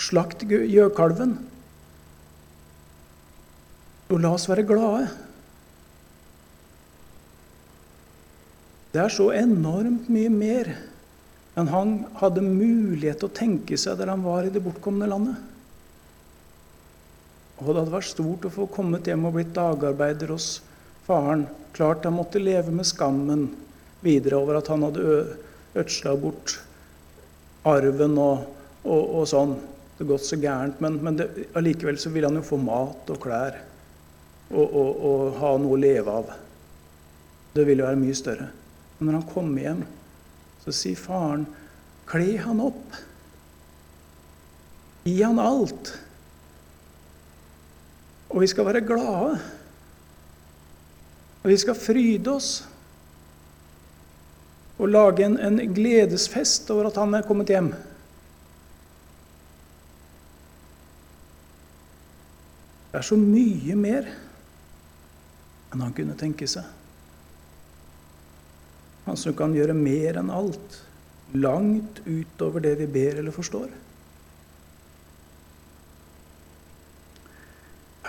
Slakt 0.00 0.46
gjøkalven. 0.48 1.36
Og 4.10 4.18
la 4.18 4.32
oss 4.34 4.48
være 4.50 4.66
glade. 4.66 5.08
Det 8.90 8.98
er 9.04 9.12
så 9.14 9.28
enormt 9.38 10.08
mye 10.10 10.30
mer 10.34 10.72
enn 11.58 11.70
han 11.70 11.92
hadde 12.18 12.42
mulighet 12.42 13.20
til 13.20 13.28
å 13.28 13.36
tenke 13.36 13.78
seg 13.78 13.98
der 14.00 14.10
han 14.10 14.24
var 14.24 14.46
i 14.46 14.52
det 14.52 14.62
bortkomne 14.64 15.06
landet. 15.10 15.38
Og 17.60 17.68
det 17.68 17.82
hadde 17.82 17.94
vært 17.94 18.08
stort 18.08 18.46
å 18.48 18.52
få 18.54 18.66
kommet 18.72 19.06
hjem 19.06 19.26
og 19.28 19.36
blitt 19.36 19.52
dagarbeider 19.54 20.32
hos 20.32 20.48
faren. 21.06 21.44
Klart 21.76 22.06
han 22.08 22.16
måtte 22.16 22.42
leve 22.42 22.72
med 22.74 22.88
skammen 22.88 23.50
videre 24.02 24.40
over 24.40 24.58
at 24.58 24.70
han 24.72 24.86
hadde 24.88 25.36
ødsla 25.78 26.16
bort 26.18 26.56
arven 27.68 28.16
og, 28.18 28.46
og, 28.82 29.02
og, 29.04 29.24
sånn. 29.28 29.58
Det 29.98 30.08
gått 30.08 30.24
så 30.24 30.38
gærent. 30.40 30.80
Men, 30.82 30.96
men 31.04 31.20
allikevel 31.58 32.00
så 32.00 32.10
vil 32.14 32.26
han 32.26 32.40
jo 32.40 32.46
få 32.46 32.58
mat 32.62 33.12
og 33.12 33.20
klær 33.22 33.60
og, 34.50 34.66
og, 34.66 34.90
og 35.06 35.38
ha 35.40 35.52
noe 35.62 35.76
å 35.76 35.80
leve 35.80 36.16
av. 36.22 36.32
Det 37.54 37.64
vil 37.66 37.82
jo 37.82 37.86
være 37.86 38.00
mye 38.00 38.18
større. 38.18 38.50
Men 38.98 39.10
når 39.10 39.20
han 39.20 39.30
kommer 39.32 39.64
hjem, 39.64 39.84
så 40.60 40.74
sier 40.74 40.98
faren, 40.98 41.46
kle 42.10 42.34
han 42.42 42.62
opp. 42.62 42.98
Gi 45.06 45.16
han 45.22 45.40
alt. 45.42 45.94
Og 48.30 48.42
vi 48.42 48.50
skal 48.50 48.68
være 48.68 48.84
glade. 48.86 49.38
Og 51.40 51.48
vi 51.48 51.56
skal 51.58 51.78
fryde 51.78 52.34
oss 52.34 52.50
og 54.80 54.88
lage 54.88 55.26
en, 55.26 55.36
en 55.36 55.60
gledesfest 55.76 56.70
over 56.72 56.88
at 56.88 56.98
han 57.00 57.14
er 57.16 57.24
kommet 57.26 57.50
hjem. 57.52 57.70
Det 62.90 62.98
er 62.98 63.06
så 63.06 63.18
mye 63.20 63.76
mer 63.78 64.08
enn 65.70 65.84
han 65.84 65.94
kunne 65.96 66.18
tenke 66.18 66.48
seg. 66.50 66.66
Han 69.06 69.18
som 69.18 69.34
kan 69.36 69.54
gjøre 69.56 69.76
mer 69.76 70.18
enn 70.20 70.32
alt, 70.34 70.80
langt 71.34 72.02
utover 72.06 72.62
det 72.64 72.76
vi 72.82 72.88
ber 72.90 73.22
eller 73.22 73.34
forstår. 73.34 73.70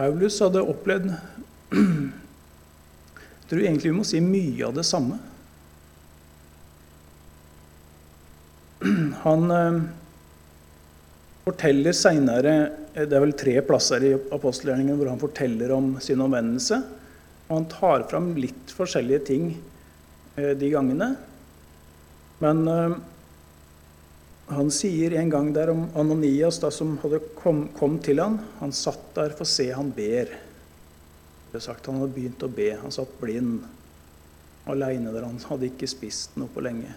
Paulus 0.01 0.39
hadde 0.41 0.63
opplevd 0.65 1.11
Jeg 1.71 3.49
tror 3.51 3.61
egentlig 3.61 3.91
vi 3.91 3.97
må 3.97 4.05
si 4.07 4.21
mye 4.23 4.63
av 4.63 4.77
det 4.77 4.85
samme. 4.87 5.17
Han 9.21 9.51
eh, 9.53 9.81
forteller 11.43 11.93
seinere 11.93 12.53
eh, 12.95 13.03
Det 13.03 13.17
er 13.17 13.25
vel 13.25 13.35
tre 13.37 13.57
plasser 13.67 14.07
i 14.07 14.13
apostelgjerningen 14.15 14.97
hvor 14.97 15.11
han 15.11 15.21
forteller 15.21 15.75
om 15.75 15.91
sin 16.01 16.23
omvendelse. 16.23 16.79
Og 17.51 17.57
han 17.59 17.69
tar 17.71 18.07
fram 18.07 18.31
litt 18.39 18.71
forskjellige 18.71 19.25
ting 19.27 19.49
eh, 20.39 20.53
de 20.55 20.71
gangene. 20.71 21.11
Men 22.41 22.63
han 24.51 24.71
sier 24.73 25.13
en 25.15 25.29
gang 25.29 25.51
der 25.55 25.69
om 25.71 25.85
Ananias, 25.95 26.57
da, 26.59 26.71
som 26.71 26.97
kom, 27.37 27.67
kom, 27.77 27.99
til 28.03 28.19
han, 28.19 28.39
Han 28.59 28.73
satt 28.75 29.13
der 29.15 29.35
for 29.35 29.45
å 29.45 29.51
se 29.51 29.69
han 29.71 29.91
ber. 29.95 30.33
Det 31.51 31.59
er 31.59 31.63
sagt 31.63 31.87
Han 31.87 32.01
hadde 32.01 32.15
begynt 32.15 32.43
å 32.43 32.51
be. 32.51 32.71
Han 32.81 32.91
satt 32.91 33.13
blind 33.21 33.63
aleine 34.67 35.13
der. 35.13 35.27
Han 35.27 35.39
hadde 35.47 35.69
ikke 35.69 35.89
spist 35.89 36.35
noe 36.39 36.51
på 36.51 36.63
lenge. 36.65 36.91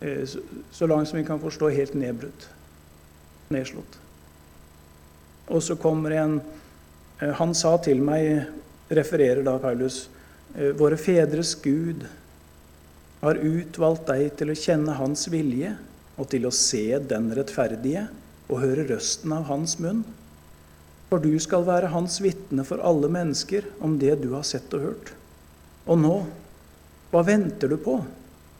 Eh, 0.00 0.24
så 0.70 0.90
langt 0.90 1.10
som 1.10 1.20
vi 1.20 1.26
kan 1.26 1.42
forstå, 1.42 1.70
helt 1.74 1.94
nedbrutt. 1.98 2.48
Nedslått. 3.54 3.98
Og 5.48 5.62
så 5.64 5.78
kommer 5.80 6.16
en 6.18 6.40
eh, 6.40 6.67
Han 7.18 7.54
sa 7.56 7.74
til 7.82 8.00
meg, 8.04 8.46
refererer 8.94 9.42
da 9.46 9.56
Paulus, 9.58 10.06
eh, 10.54 10.70
våre 10.78 10.96
fedres 10.96 11.54
Gud 11.62 12.06
har 13.20 13.40
utvalgt 13.42 14.06
deg 14.06 14.36
til 14.38 14.52
å 14.52 14.58
kjenne 14.58 14.94
Hans 14.96 15.26
vilje 15.32 15.74
og 16.16 16.28
til 16.30 16.46
å 16.46 16.54
se 16.54 16.98
den 17.10 17.32
rettferdige 17.34 18.06
og 18.48 18.62
høre 18.62 18.86
røsten 18.88 19.34
av 19.34 19.48
Hans 19.50 19.78
munn. 19.82 20.04
For 21.08 21.18
du 21.18 21.34
skal 21.42 21.66
være 21.66 21.90
Hans 21.90 22.20
vitne 22.22 22.64
for 22.68 22.78
alle 22.84 23.10
mennesker 23.10 23.66
om 23.80 23.98
det 23.98 24.20
du 24.22 24.30
har 24.36 24.46
sett 24.46 24.72
og 24.76 24.86
hørt. 24.86 25.12
Og 25.88 25.98
nå, 25.98 26.14
hva 27.10 27.24
venter 27.26 27.72
du 27.72 27.78
på? 27.82 27.98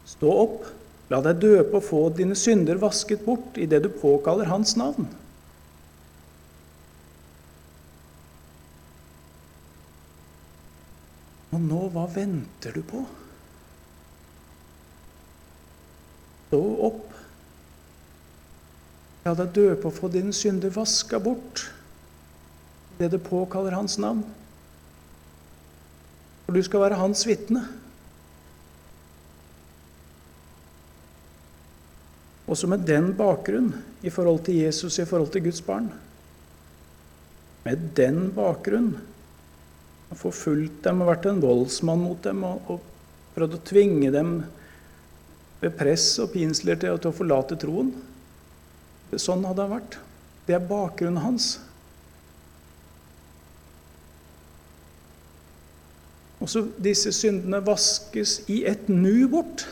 Stå 0.08 0.32
opp, 0.32 0.66
La 1.08 1.22
deg 1.24 1.40
døpe 1.40 1.78
og 1.78 1.84
få 1.86 2.00
dine 2.12 2.36
synder 2.36 2.76
vasket 2.80 3.22
bort 3.24 3.56
idet 3.60 3.80
du 3.86 3.88
påkaller 3.88 4.50
Hans 4.50 4.74
navn. 4.76 5.06
Og 11.58 11.64
nå, 11.66 11.78
hva 11.90 12.04
venter 12.14 12.76
du 12.78 12.84
på? 12.86 13.00
Stå 16.46 16.60
opp. 16.86 17.08
La 19.24 19.32
deg 19.40 19.50
døpe 19.56 19.90
og 19.90 19.96
få 19.96 20.10
dine 20.12 20.30
synder 20.32 20.70
vaska 20.70 21.18
bort 21.18 21.66
det 23.00 23.10
du 23.10 23.18
påkaller 23.22 23.74
Hans 23.74 23.98
navn. 23.98 24.22
For 26.46 26.54
du 26.54 26.62
skal 26.62 26.86
være 26.86 27.00
Hans 27.02 27.26
vitne. 27.26 27.64
Også 32.48 32.70
med 32.70 32.86
den 32.88 33.10
bakgrunn 33.18 33.74
i 34.06 34.14
forhold 34.14 34.46
til 34.46 34.62
Jesus, 34.62 35.02
i 35.02 35.10
forhold 35.10 35.34
til 35.34 35.44
Guds 35.50 35.60
barn. 35.66 35.90
Med 37.66 37.90
den 37.98 38.28
bakgrunn 38.38 38.94
har 40.08 40.20
forfulgt 40.20 40.82
dem 40.86 41.02
og 41.04 41.10
vært 41.10 41.28
en 41.28 41.42
voldsmann 41.42 42.02
mot 42.02 42.20
dem 42.24 42.44
og, 42.48 42.70
og 42.72 43.34
prøvd 43.36 43.58
å 43.58 43.64
tvinge 43.68 44.12
dem 44.14 44.36
ved 45.60 45.74
press 45.78 46.10
og 46.22 46.32
pinsler 46.34 46.78
til, 46.80 46.98
til 46.98 47.10
å 47.10 47.16
forlate 47.16 47.58
troen. 47.60 47.92
Sånn 49.16 49.46
hadde 49.48 49.64
han 49.64 49.74
vært. 49.78 49.98
Det 50.48 50.56
er 50.56 50.68
bakgrunnen 50.68 51.22
hans. 51.22 51.56
Også 56.44 56.62
disse 56.80 57.12
syndene 57.12 57.60
vaskes 57.66 58.38
i 58.52 58.62
et 58.68 58.88
nu 58.88 59.26
bort. 59.30 59.66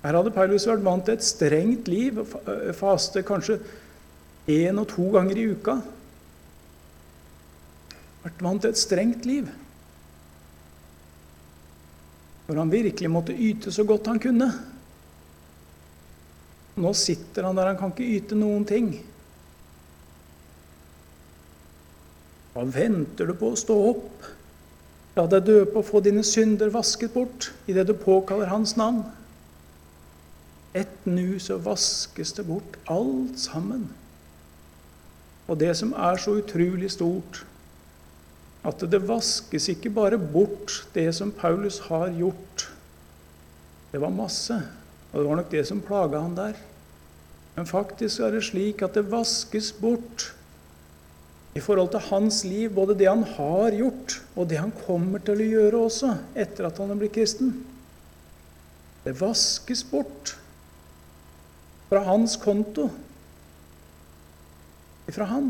Her 0.00 0.16
hadde 0.16 0.32
Paulus 0.32 0.64
vært 0.64 0.84
vant 0.86 1.04
til 1.04 1.18
et 1.18 1.26
strengt 1.26 1.90
liv, 1.92 2.22
faste 2.78 3.20
kanskje 3.26 3.58
én 4.48 4.80
og 4.80 4.88
to 4.94 5.10
ganger 5.12 5.38
i 5.38 5.50
uka. 5.52 5.76
Vært 8.24 8.42
vant 8.44 8.62
til 8.62 8.74
et 8.74 8.80
strengt 8.80 9.28
liv. 9.28 9.48
Hvor 12.46 12.58
han 12.60 12.72
virkelig 12.72 13.10
måtte 13.12 13.36
yte 13.36 13.72
så 13.72 13.86
godt 13.88 14.10
han 14.10 14.20
kunne. 14.20 14.50
Nå 16.80 16.92
sitter 16.96 17.46
han 17.46 17.56
der, 17.58 17.70
han 17.72 17.78
kan 17.80 17.94
ikke 17.94 18.10
yte 18.18 18.38
noen 18.38 18.66
ting. 18.68 18.92
Hva 22.54 22.66
venter 22.66 23.30
du 23.30 23.36
på? 23.38 23.52
å 23.54 23.58
Stå 23.58 23.76
opp. 23.92 24.28
La 25.16 25.26
deg 25.30 25.46
døpe 25.46 25.80
og 25.80 25.86
få 25.86 26.02
dine 26.04 26.22
synder 26.26 26.70
vasket 26.72 27.14
bort 27.14 27.50
idet 27.70 27.86
du 27.88 27.94
påkaller 27.98 28.50
Hans 28.50 28.76
navn. 28.78 29.04
ett 30.72 31.06
nu 31.06 31.38
så 31.38 31.56
vaskes 31.58 32.32
det 32.32 32.44
bort 32.46 32.76
alt 32.86 33.38
sammen. 33.38 33.88
Og 35.48 35.58
det 35.58 35.72
som 35.76 35.92
er 35.92 36.16
så 36.16 36.36
utrolig 36.38 36.92
stort, 36.94 37.42
at 38.66 38.82
det 38.92 39.00
vaskes 39.08 39.70
ikke 39.72 39.92
bare 39.94 40.18
bort 40.20 40.82
det 40.94 41.08
som 41.16 41.32
Paulus 41.32 41.78
har 41.86 42.10
gjort. 42.12 42.66
Det 43.90 44.00
var 44.02 44.12
masse, 44.12 44.58
og 45.10 45.16
det 45.16 45.28
var 45.28 45.40
nok 45.40 45.50
det 45.52 45.64
som 45.68 45.80
plaga 45.84 46.20
han 46.20 46.36
der. 46.36 46.58
Men 47.56 47.66
faktisk 47.68 48.20
er 48.22 48.36
det 48.36 48.44
slik 48.46 48.84
at 48.84 48.94
det 48.98 49.08
vaskes 49.10 49.72
bort 49.80 50.30
i 51.56 51.60
forhold 51.62 51.90
til 51.90 52.04
hans 52.12 52.44
liv, 52.46 52.70
både 52.74 52.94
det 52.94 53.08
han 53.08 53.24
har 53.26 53.74
gjort, 53.74 54.20
og 54.36 54.46
det 54.50 54.60
han 54.60 54.70
kommer 54.84 55.22
til 55.24 55.40
å 55.40 55.48
gjøre 55.56 55.82
også 55.88 56.12
etter 56.38 56.68
at 56.68 56.78
han 56.78 56.92
er 56.92 57.00
blitt 57.00 57.16
kristen. 57.16 57.56
Det 59.02 59.16
vaskes 59.18 59.82
bort 59.88 60.36
fra 61.90 62.04
hans 62.06 62.36
konto, 62.38 62.86
fra 65.10 65.26
han. 65.26 65.48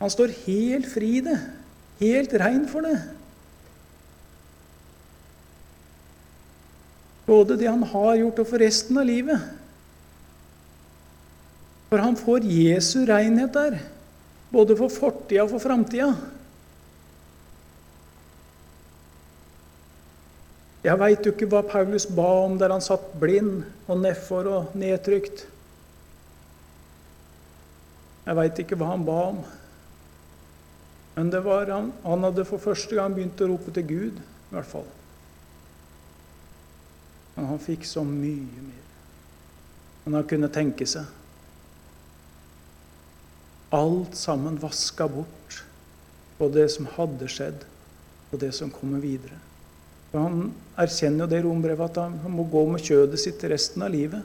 Han 0.00 0.12
står 0.12 0.32
helt 0.46 0.88
fri 0.88 1.18
i 1.18 1.24
det, 1.24 1.36
helt 2.00 2.34
rein 2.40 2.64
for 2.68 2.86
det. 2.86 2.96
Både 7.28 7.58
det 7.60 7.68
han 7.68 7.84
har 7.86 8.16
gjort, 8.18 8.40
og 8.42 8.48
for 8.48 8.64
resten 8.64 8.98
av 8.98 9.06
livet. 9.06 9.44
For 11.90 12.00
han 12.00 12.16
får 12.18 12.48
Jesu 12.48 13.02
renhet 13.06 13.52
der, 13.54 13.76
både 14.50 14.76
for 14.78 14.92
fortida 14.94 15.44
og 15.44 15.52
for 15.52 15.62
framtida. 15.62 16.14
Jeg 20.80 20.96
veit 20.96 21.26
jo 21.26 21.34
ikke 21.34 21.48
hva 21.50 21.60
Paulus 21.68 22.06
ba 22.08 22.28
om 22.46 22.56
der 22.58 22.72
han 22.72 22.80
satt 22.80 23.10
blind 23.20 23.66
og 23.84 24.00
nedfor 24.00 24.48
og 24.48 24.76
nedtrykt. 24.80 25.44
Jeg 28.24 28.38
veit 28.38 28.62
ikke 28.62 28.78
hva 28.80 28.94
han 28.94 29.04
ba 29.04 29.18
om. 29.34 29.42
Men 31.20 31.28
det 31.30 31.40
var 31.44 31.68
han, 31.68 31.90
han 32.00 32.22
hadde 32.24 32.46
for 32.48 32.62
første 32.64 32.96
gang 32.96 33.12
begynt 33.12 33.40
å 33.44 33.50
rope 33.50 33.72
til 33.76 33.84
Gud, 33.84 34.20
i 34.24 34.54
hvert 34.54 34.68
fall. 34.70 34.86
Men 37.34 37.50
han 37.50 37.60
fikk 37.60 37.84
så 37.84 38.00
mye 38.08 38.62
mer 38.64 38.86
enn 40.08 40.16
han 40.16 40.24
kunne 40.30 40.48
tenke 40.48 40.86
seg. 40.88 41.04
Alt 43.76 44.16
sammen 44.16 44.56
vaska 44.62 45.10
bort, 45.12 45.58
både 46.38 46.62
det 46.62 46.70
som 46.72 46.88
hadde 46.94 47.28
skjedd, 47.28 47.68
og 48.30 48.40
det 48.40 48.54
som 48.56 48.72
kommer 48.72 49.04
videre. 49.04 49.36
For 50.14 50.24
han 50.24 50.48
erkjenner 50.80 51.26
jo 51.26 51.30
det 51.34 51.42
rombrevet 51.44 52.00
at 52.00 52.16
han 52.24 52.32
må 52.32 52.48
gå 52.48 52.64
med 52.72 52.88
kjødet 52.88 53.20
sitt 53.20 53.44
resten 53.52 53.84
av 53.84 53.92
livet. 53.92 54.24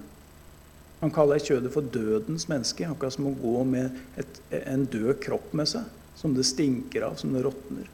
Han 1.03 1.11
kaller 1.11 1.43
kjødet 1.43 1.75
for 1.75 1.91
dødens 1.91 2.47
menneske, 2.47 2.87
akkurat 2.87 3.19
som 3.19 3.27
å 3.27 3.35
gå 3.43 3.67
med 3.67 3.99
et, 4.15 4.41
en 4.63 4.87
død 4.87 5.19
kropp 5.27 5.51
med 5.59 5.75
seg, 5.75 5.91
som 6.15 6.33
det 6.35 6.45
stinker 6.47 7.07
av, 7.07 7.15
som 7.19 7.33
det 7.33 7.43
råtner. 7.45 7.89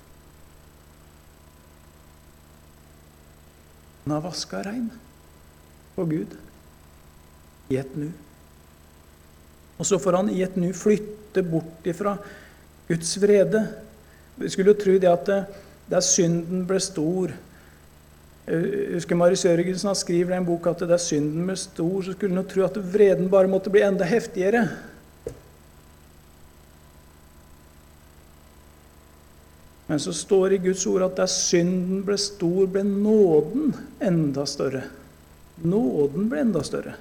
Han 4.03 4.15
har 4.15 4.23
vaska 4.25 4.63
rein 4.65 4.89
for 5.95 6.09
Gud 6.09 6.33
i 7.69 7.77
et 7.77 7.95
nu. 7.95 8.09
Og 9.77 9.87
så 9.87 9.99
får 10.01 10.19
han 10.19 10.29
i 10.29 10.41
et 10.45 10.57
nu 10.59 10.69
flytte 10.77 11.43
bort 11.45 11.87
ifra 11.87 12.17
Guds 12.89 13.15
vrede. 13.21 13.63
Vi 14.35 14.49
skulle 14.49 14.73
jo 14.73 14.81
tro 14.81 14.97
det 14.97 15.09
at 15.09 15.29
det, 15.29 15.39
der 15.91 16.03
synden 16.05 16.65
ble 16.67 16.79
stor, 16.79 17.33
jeg 18.51 18.95
husker 18.95 19.15
Marius 19.15 19.43
Jørgensen 19.45 19.95
skriver 19.95 20.33
i 20.33 20.39
en 20.41 20.47
bok 20.47 20.65
at 20.71 20.81
det 20.81 20.95
er 20.95 21.01
synden 21.01 21.45
ble 21.47 21.55
stor, 21.59 21.97
så 22.03 22.15
skulle 22.15 22.35
en 22.35 22.47
tro 22.49 22.63
at 22.65 22.79
vreden 22.93 23.29
bare 23.31 23.49
måtte 23.51 23.71
bli 23.71 23.83
enda 23.85 24.07
heftigere. 24.07 24.65
Men 29.91 29.99
så 29.99 30.13
står 30.13 30.49
det 30.49 30.55
i 30.55 30.65
Guds 30.69 30.85
ord 30.87 31.03
at 31.03 31.17
der 31.19 31.27
synden 31.27 32.05
ble 32.07 32.15
stor, 32.15 32.63
ble 32.71 32.79
nåden 32.87 33.73
enda 33.99 34.45
større. 34.47 34.85
Nåden 35.67 36.29
ble 36.31 36.45
enda 36.45 36.61
større. 36.63 36.93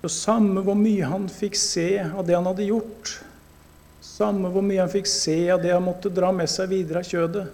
Så 0.00 0.08
samme 0.14 0.64
hvor 0.64 0.78
mye 0.80 1.10
han 1.12 1.28
fikk 1.28 1.60
se 1.60 1.90
av 2.06 2.24
det 2.24 2.38
han 2.38 2.48
hadde 2.48 2.70
gjort, 2.70 3.18
samme 4.00 4.48
hvor 4.48 4.64
mye 4.64 4.80
han 4.80 4.94
fikk 4.96 5.12
se 5.12 5.36
av 5.52 5.60
det 5.60 5.74
han 5.76 5.84
måtte 5.84 6.08
dra 6.16 6.30
med 6.32 6.48
seg 6.48 6.72
videre 6.72 7.04
av 7.04 7.10
kjødet. 7.12 7.44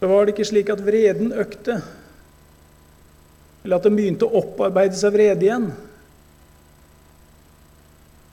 Så 0.00 0.08
var 0.08 0.24
det 0.24 0.38
ikke 0.38 0.52
slik 0.54 0.72
at 0.72 0.86
vreden 0.88 1.36
økte, 1.36 1.82
eller 3.60 3.76
at 3.76 3.84
den 3.90 4.00
begynte 4.00 4.24
å 4.24 4.40
opparbeide 4.40 4.96
seg 4.96 5.12
vrede 5.20 5.50
igjen. 5.50 5.68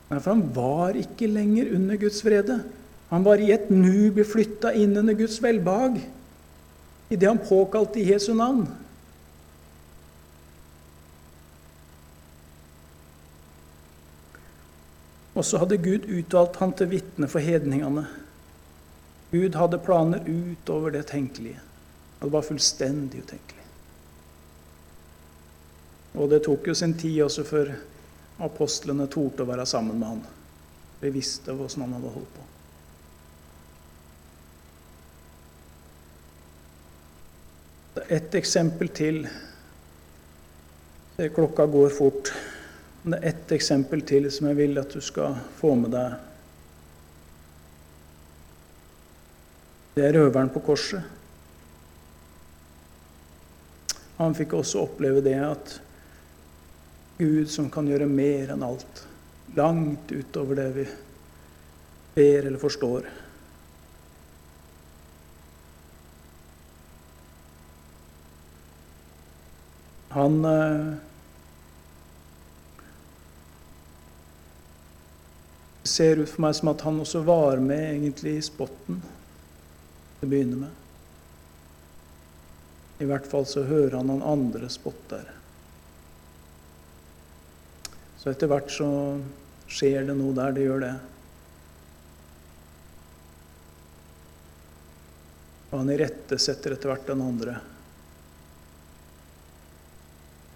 Nei, 0.10 0.20
for 0.20 0.34
han 0.34 0.44
var 0.56 0.98
ikke 1.00 1.30
lenger 1.32 1.72
under 1.76 2.00
Guds 2.02 2.22
vrede. 2.26 2.60
Han 3.13 3.26
var 3.26 3.42
i 3.42 3.52
et 3.54 3.70
nu 3.70 4.12
flytta 4.26 4.74
inn 4.74 4.98
under 4.98 5.13
Guds 5.18 5.39
velbehag 5.44 6.00
idet 7.13 7.30
han 7.30 7.38
påkalte 7.38 8.02
Jesu 8.02 8.34
navn. 8.34 8.66
Og 15.34 15.46
så 15.46 15.60
hadde 15.62 15.82
Gud 15.82 16.06
utvalgt 16.10 16.60
han 16.62 16.74
til 16.78 16.89
vitne 16.94 17.30
for 17.30 17.42
hedningene. 17.42 18.06
Gud 19.34 19.58
hadde 19.58 19.82
planer 19.82 20.26
utover 20.30 20.94
det 20.94 21.08
tenkelige. 21.10 21.60
Og 22.20 22.28
det 22.30 22.34
var 22.36 22.46
fullstendig 22.46 23.24
utenkelig. 23.26 23.66
Og 26.13 26.30
det 26.30 26.44
tok 26.46 26.70
jo 26.70 26.76
sin 26.78 26.94
tid 26.98 27.24
også 27.26 27.46
før 27.46 27.74
apostlene 28.41 29.08
torde 29.12 29.43
å 29.43 29.50
være 29.50 29.65
sammen 29.69 30.00
med 30.00 30.08
han. 30.08 30.24
De 31.02 31.12
visste 31.13 31.54
åssen 31.54 31.84
han 31.86 31.93
hadde 31.98 32.13
holdt 32.13 32.34
på. 32.34 32.48
Det 37.93 38.06
er 38.08 38.15
ett 38.17 38.36
eksempel 38.39 38.89
til. 38.89 39.24
Klokka 41.36 41.65
går 41.69 41.93
fort. 41.93 42.32
Det 43.04 43.19
er 43.19 43.28
ett 43.34 43.52
eksempel 43.52 44.02
til 44.08 44.30
som 44.32 44.48
jeg 44.50 44.58
vil 44.58 44.80
at 44.82 44.96
du 44.96 45.02
skal 45.04 45.36
få 45.60 45.76
med 45.78 45.93
deg. 45.93 46.15
Det 49.93 50.08
er 50.08 50.15
røveren 50.17 50.50
på 50.50 50.63
korset. 50.65 51.04
Han 54.17 54.34
fikk 54.38 54.56
også 54.58 54.88
oppleve 54.88 55.22
det 55.26 55.36
at 55.43 55.76
Gud 57.17 57.49
som 57.49 57.69
kan 57.69 57.88
gjøre 57.88 58.10
mer 58.10 58.54
enn 58.56 58.63
alt, 58.65 59.04
langt 59.56 60.12
utover 60.12 60.58
det 60.58 60.69
vi 60.78 60.86
ber 62.15 62.47
eller 62.47 62.62
forstår. 62.62 63.06
Han 70.13 70.45
eh, 70.45 70.93
ser 75.84 76.17
ut 76.17 76.30
for 76.30 76.45
meg 76.45 76.58
som 76.58 76.69
at 76.73 76.86
han 76.86 76.99
også 77.02 77.23
var 77.26 77.62
med 77.62 77.82
egentlig 77.95 78.36
i 78.38 78.45
spotten 78.45 79.02
til 79.04 80.28
å 80.28 80.30
begynne 80.30 80.65
med. 80.65 80.82
I 83.02 83.10
hvert 83.10 83.26
fall 83.30 83.45
så 83.49 83.65
hører 83.65 83.97
han 83.99 84.10
noen 84.10 84.26
andre 84.26 84.69
spotte 84.71 85.17
der. 85.17 85.42
Så 88.24 88.32
etter 88.32 88.48
hvert 88.48 88.70
så 88.72 88.88
skjer 89.68 90.06
det 90.08 90.14
noe 90.16 90.32
der. 90.38 90.54
Det 90.56 90.64
gjør 90.64 90.80
det. 90.80 90.92
Og 95.74 95.82
han 95.82 95.92
irettesetter 95.92 96.78
etter 96.78 96.94
hvert 96.94 97.10
den 97.10 97.24
andre. 97.26 97.58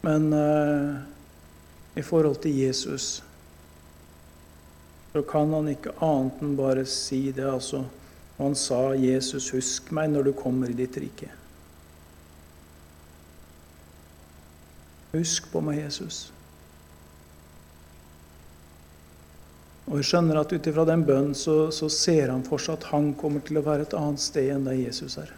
Men 0.07 0.29
eh, 0.31 0.93
i 1.99 2.05
forhold 2.07 2.39
til 2.45 2.55
Jesus 2.55 3.17
så 5.11 5.25
kan 5.27 5.51
han 5.51 5.67
ikke 5.73 5.97
annet 6.05 6.39
enn 6.45 6.55
bare 6.55 6.87
si 6.87 7.33
det. 7.35 7.49
altså. 7.49 7.83
Han 8.37 8.55
sa, 8.55 8.93
'Jesus, 8.95 9.49
husk 9.51 9.91
meg 9.91 10.13
når 10.13 10.29
du 10.29 10.33
kommer 10.37 10.69
i 10.71 10.77
ditt 10.77 10.95
rike'. 11.01 11.33
Husk 15.11 15.51
på 15.51 15.59
meg, 15.65 15.81
Jesus. 15.81 16.27
Og 19.87 20.01
vi 20.01 20.03
skjønner 20.03 20.41
at 20.41 20.51
ut 20.51 20.67
ifra 20.67 20.83
den 20.87 21.05
bønnen 21.07 21.35
så, 21.37 21.69
så, 21.71 21.87
ser 21.91 22.33
han 22.33 22.43
for 22.43 22.59
seg 22.59 22.75
at 22.75 22.89
han 22.91 23.13
kommer 23.19 23.43
til 23.47 23.59
å 23.59 23.63
være 23.63 23.87
et 23.87 23.95
annet 23.95 24.23
sted 24.23 24.49
enn 24.51 24.67
der 24.67 24.75
Jesus 24.75 25.15
er. 25.21 25.31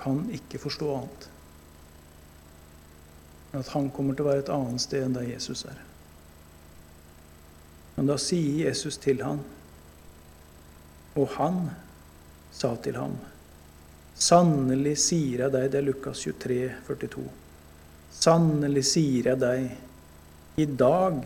Kan 0.00 0.24
ikke 0.32 0.60
forstå 0.62 0.88
annet. 0.94 1.28
Men 3.52 3.60
at 3.60 3.74
han 3.74 3.90
kommer 3.92 4.16
til 4.16 4.24
å 4.24 4.30
være 4.30 4.46
et 4.46 4.54
annet 4.56 4.84
sted 4.86 5.04
enn 5.04 5.18
der 5.18 5.28
Jesus 5.28 5.66
er. 5.68 5.84
Men 7.96 8.08
da 8.08 8.16
sier 8.20 8.66
Jesus 8.66 8.96
til 9.00 9.20
han, 9.24 9.44
og 11.16 11.32
han 11.36 11.62
sa 12.52 12.74
til 12.84 12.96
ham, 13.00 13.16
Sannelig 14.16 14.94
sier 15.02 15.42
jeg 15.42 15.52
deg, 15.52 15.66
det 15.72 15.76
er 15.82 15.84
Lukas 15.84 16.22
23, 16.24 16.70
42. 16.86 17.24
Sannelig 18.16 18.86
sier 18.88 19.28
jeg 19.28 19.40
deg, 19.42 19.66
i 20.56 20.64
dag 20.64 21.18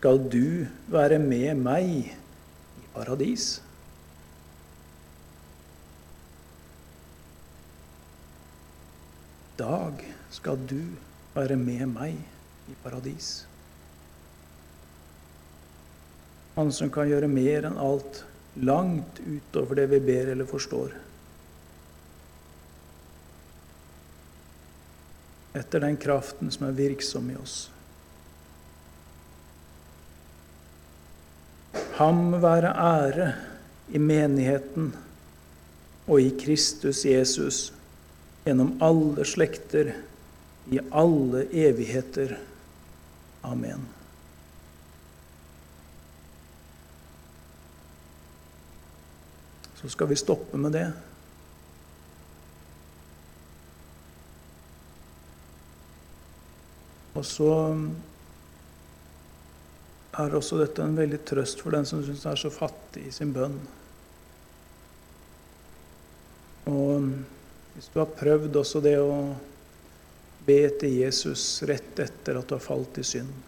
skal 0.00 0.16
du 0.32 0.64
være 0.88 1.18
med 1.20 1.58
meg 1.60 1.88
i 2.08 2.86
paradis. 2.94 3.58
I 9.50 9.58
dag 9.60 10.00
skal 10.32 10.62
du 10.70 10.78
være 11.34 11.58
med 11.60 11.84
meg 11.90 12.14
i 12.72 12.76
paradis. 12.80 13.42
Han 16.54 16.72
som 16.72 16.88
kan 16.94 17.10
gjøre 17.10 17.28
mer 17.28 17.68
enn 17.68 17.76
alt, 17.76 18.22
langt 18.56 19.20
utover 19.20 19.82
det 19.82 19.84
vi 19.90 19.98
ber 20.06 20.30
eller 20.32 20.48
forstår. 20.48 20.94
Etter 25.60 25.84
den 25.84 26.00
kraften 26.00 26.48
som 26.56 26.70
er 26.70 26.80
virksom 26.80 27.28
i 27.34 27.36
oss. 27.36 27.58
Ham 32.00 32.32
være 32.40 32.70
ære 32.80 33.32
i 33.92 33.98
menigheten 34.00 34.94
og 36.08 36.22
i 36.22 36.30
Kristus 36.40 37.02
Jesus 37.04 37.58
gjennom 38.46 38.70
alle 38.80 39.26
slekter, 39.28 39.90
i 40.72 40.80
alle 40.96 41.42
evigheter. 41.52 42.38
Amen. 43.44 43.84
Så 49.82 49.92
skal 49.92 50.08
vi 50.08 50.16
stoppe 50.16 50.56
med 50.56 50.72
det. 50.72 50.86
Og 57.12 57.24
så 57.28 57.52
er 60.18 60.34
også 60.34 60.58
dette 60.58 60.82
en 60.82 60.96
veldig 60.98 61.20
trøst 61.28 61.62
for 61.62 61.74
den 61.74 61.86
som 61.86 62.02
syns 62.02 62.24
det 62.24 62.32
er 62.32 62.40
så 62.40 62.50
fattig 62.50 63.04
i 63.06 63.12
sin 63.14 63.30
bønn. 63.34 63.58
Og 66.70 67.06
hvis 67.74 67.88
du 67.92 68.00
har 68.00 68.10
prøvd 68.18 68.58
også 68.58 68.82
det 68.84 68.96
å 68.98 69.14
be 70.46 70.60
til 70.80 70.98
Jesus 71.02 71.62
rett 71.68 72.02
etter 72.02 72.40
at 72.40 72.48
du 72.48 72.56
har 72.56 72.64
falt 72.64 72.98
i 72.98 73.04
synd 73.06 73.46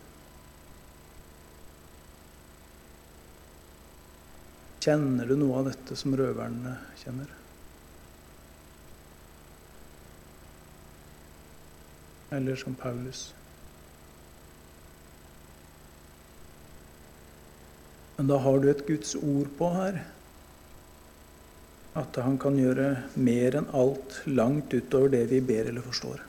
Kjenner 4.82 5.28
du 5.30 5.36
noe 5.38 5.60
av 5.60 5.68
dette 5.68 5.94
som 5.94 6.14
røverne 6.18 6.72
kjenner? 6.98 7.28
Eller 12.34 12.58
som 12.58 12.74
Paulus? 12.74 13.28
Men 18.22 18.28
da 18.28 18.36
har 18.38 18.58
du 18.62 18.68
et 18.70 18.84
Guds 18.86 19.16
ord 19.18 19.48
på 19.58 19.68
her. 19.74 19.96
At 21.98 22.18
han 22.22 22.36
kan 22.38 22.54
gjøre 22.54 22.84
mer 23.18 23.56
enn 23.58 23.64
alt, 23.74 24.20
langt 24.30 24.70
utover 24.70 25.10
det 25.10 25.24
vi 25.32 25.40
ber 25.42 25.66
eller 25.66 25.82
forstår. 25.82 26.20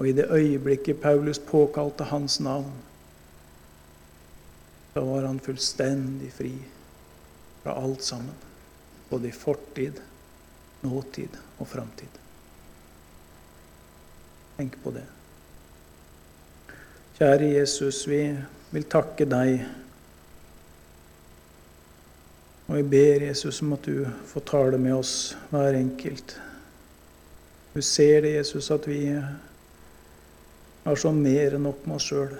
Og 0.00 0.08
i 0.08 0.14
det 0.16 0.30
øyeblikket 0.32 1.02
Paulus 1.02 1.36
påkalte 1.44 2.06
hans 2.08 2.38
navn, 2.40 2.70
da 4.94 5.02
var 5.04 5.26
han 5.28 5.42
fullstendig 5.44 6.32
fri 6.38 6.54
fra 7.60 7.76
alt 7.76 8.00
sammen. 8.08 8.40
Både 9.10 9.28
i 9.28 9.36
fortid, 9.36 10.00
nåtid 10.88 11.36
og 11.58 11.68
framtid. 11.68 12.16
Tenk 14.56 14.80
på 14.80 14.96
det. 14.96 15.04
Kjære 17.20 17.52
Jesus, 17.58 18.06
vi 18.08 18.24
vil 18.72 18.88
takke 18.96 19.28
deg 19.28 19.81
og 22.72 22.78
vi 22.78 22.82
ber 22.88 23.26
Jesus 23.26 23.58
om 23.60 23.74
at 23.76 23.84
du 23.84 24.06
får 24.24 24.44
tale 24.48 24.78
med 24.80 24.94
oss, 24.96 25.34
hver 25.50 25.76
enkelt. 25.76 26.38
Du 27.74 27.82
ser 27.84 28.22
det, 28.24 28.30
Jesus, 28.38 28.70
at 28.72 28.88
vi 28.88 29.10
har 30.84 30.96
så 30.96 31.12
mer 31.12 31.58
enn 31.58 31.66
nok 31.68 31.84
med 31.84 31.98
oss 31.98 32.08
sjøl. 32.08 32.32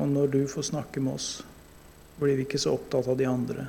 Og 0.00 0.08
når 0.08 0.32
du 0.32 0.40
får 0.48 0.68
snakke 0.70 1.04
med 1.04 1.12
oss, 1.12 1.28
blir 2.16 2.40
vi 2.40 2.48
ikke 2.48 2.62
så 2.64 2.72
opptatt 2.72 3.12
av 3.12 3.20
de 3.20 3.28
andre. 3.28 3.68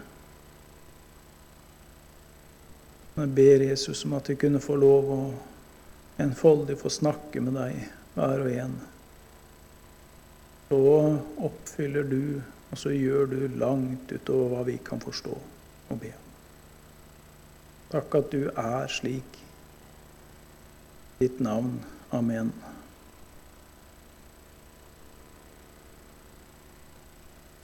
Men 3.17 3.27
jeg 3.27 3.35
ber 3.43 3.67
Jesus 3.67 4.07
om 4.07 4.15
at 4.15 4.31
vi 4.31 4.39
kunne 4.39 4.63
få 4.63 4.79
lov 4.79 5.11
å 5.11 5.21
enfoldig 6.23 6.79
få 6.79 6.97
snakke 7.03 7.43
med 7.43 7.59
deg, 7.59 7.87
hver 8.15 8.47
og 8.47 8.61
en. 8.63 8.83
Så 10.71 10.85
oppfyller 11.51 12.07
du 12.07 12.21
og 12.71 12.77
så 12.77 12.91
gjør 12.91 13.29
du 13.31 13.59
langt 13.59 14.11
utover 14.11 14.53
hva 14.53 14.63
vi 14.67 14.77
kan 14.83 15.01
forstå 15.03 15.35
og 15.89 15.99
be 16.01 16.11
om. 16.11 16.23
Takk 17.91 18.17
at 18.19 18.33
du 18.33 18.49
er 18.51 18.89
slik. 18.91 19.37
Ditt 21.21 21.39
navn. 21.39 21.79
Amen. 22.11 22.51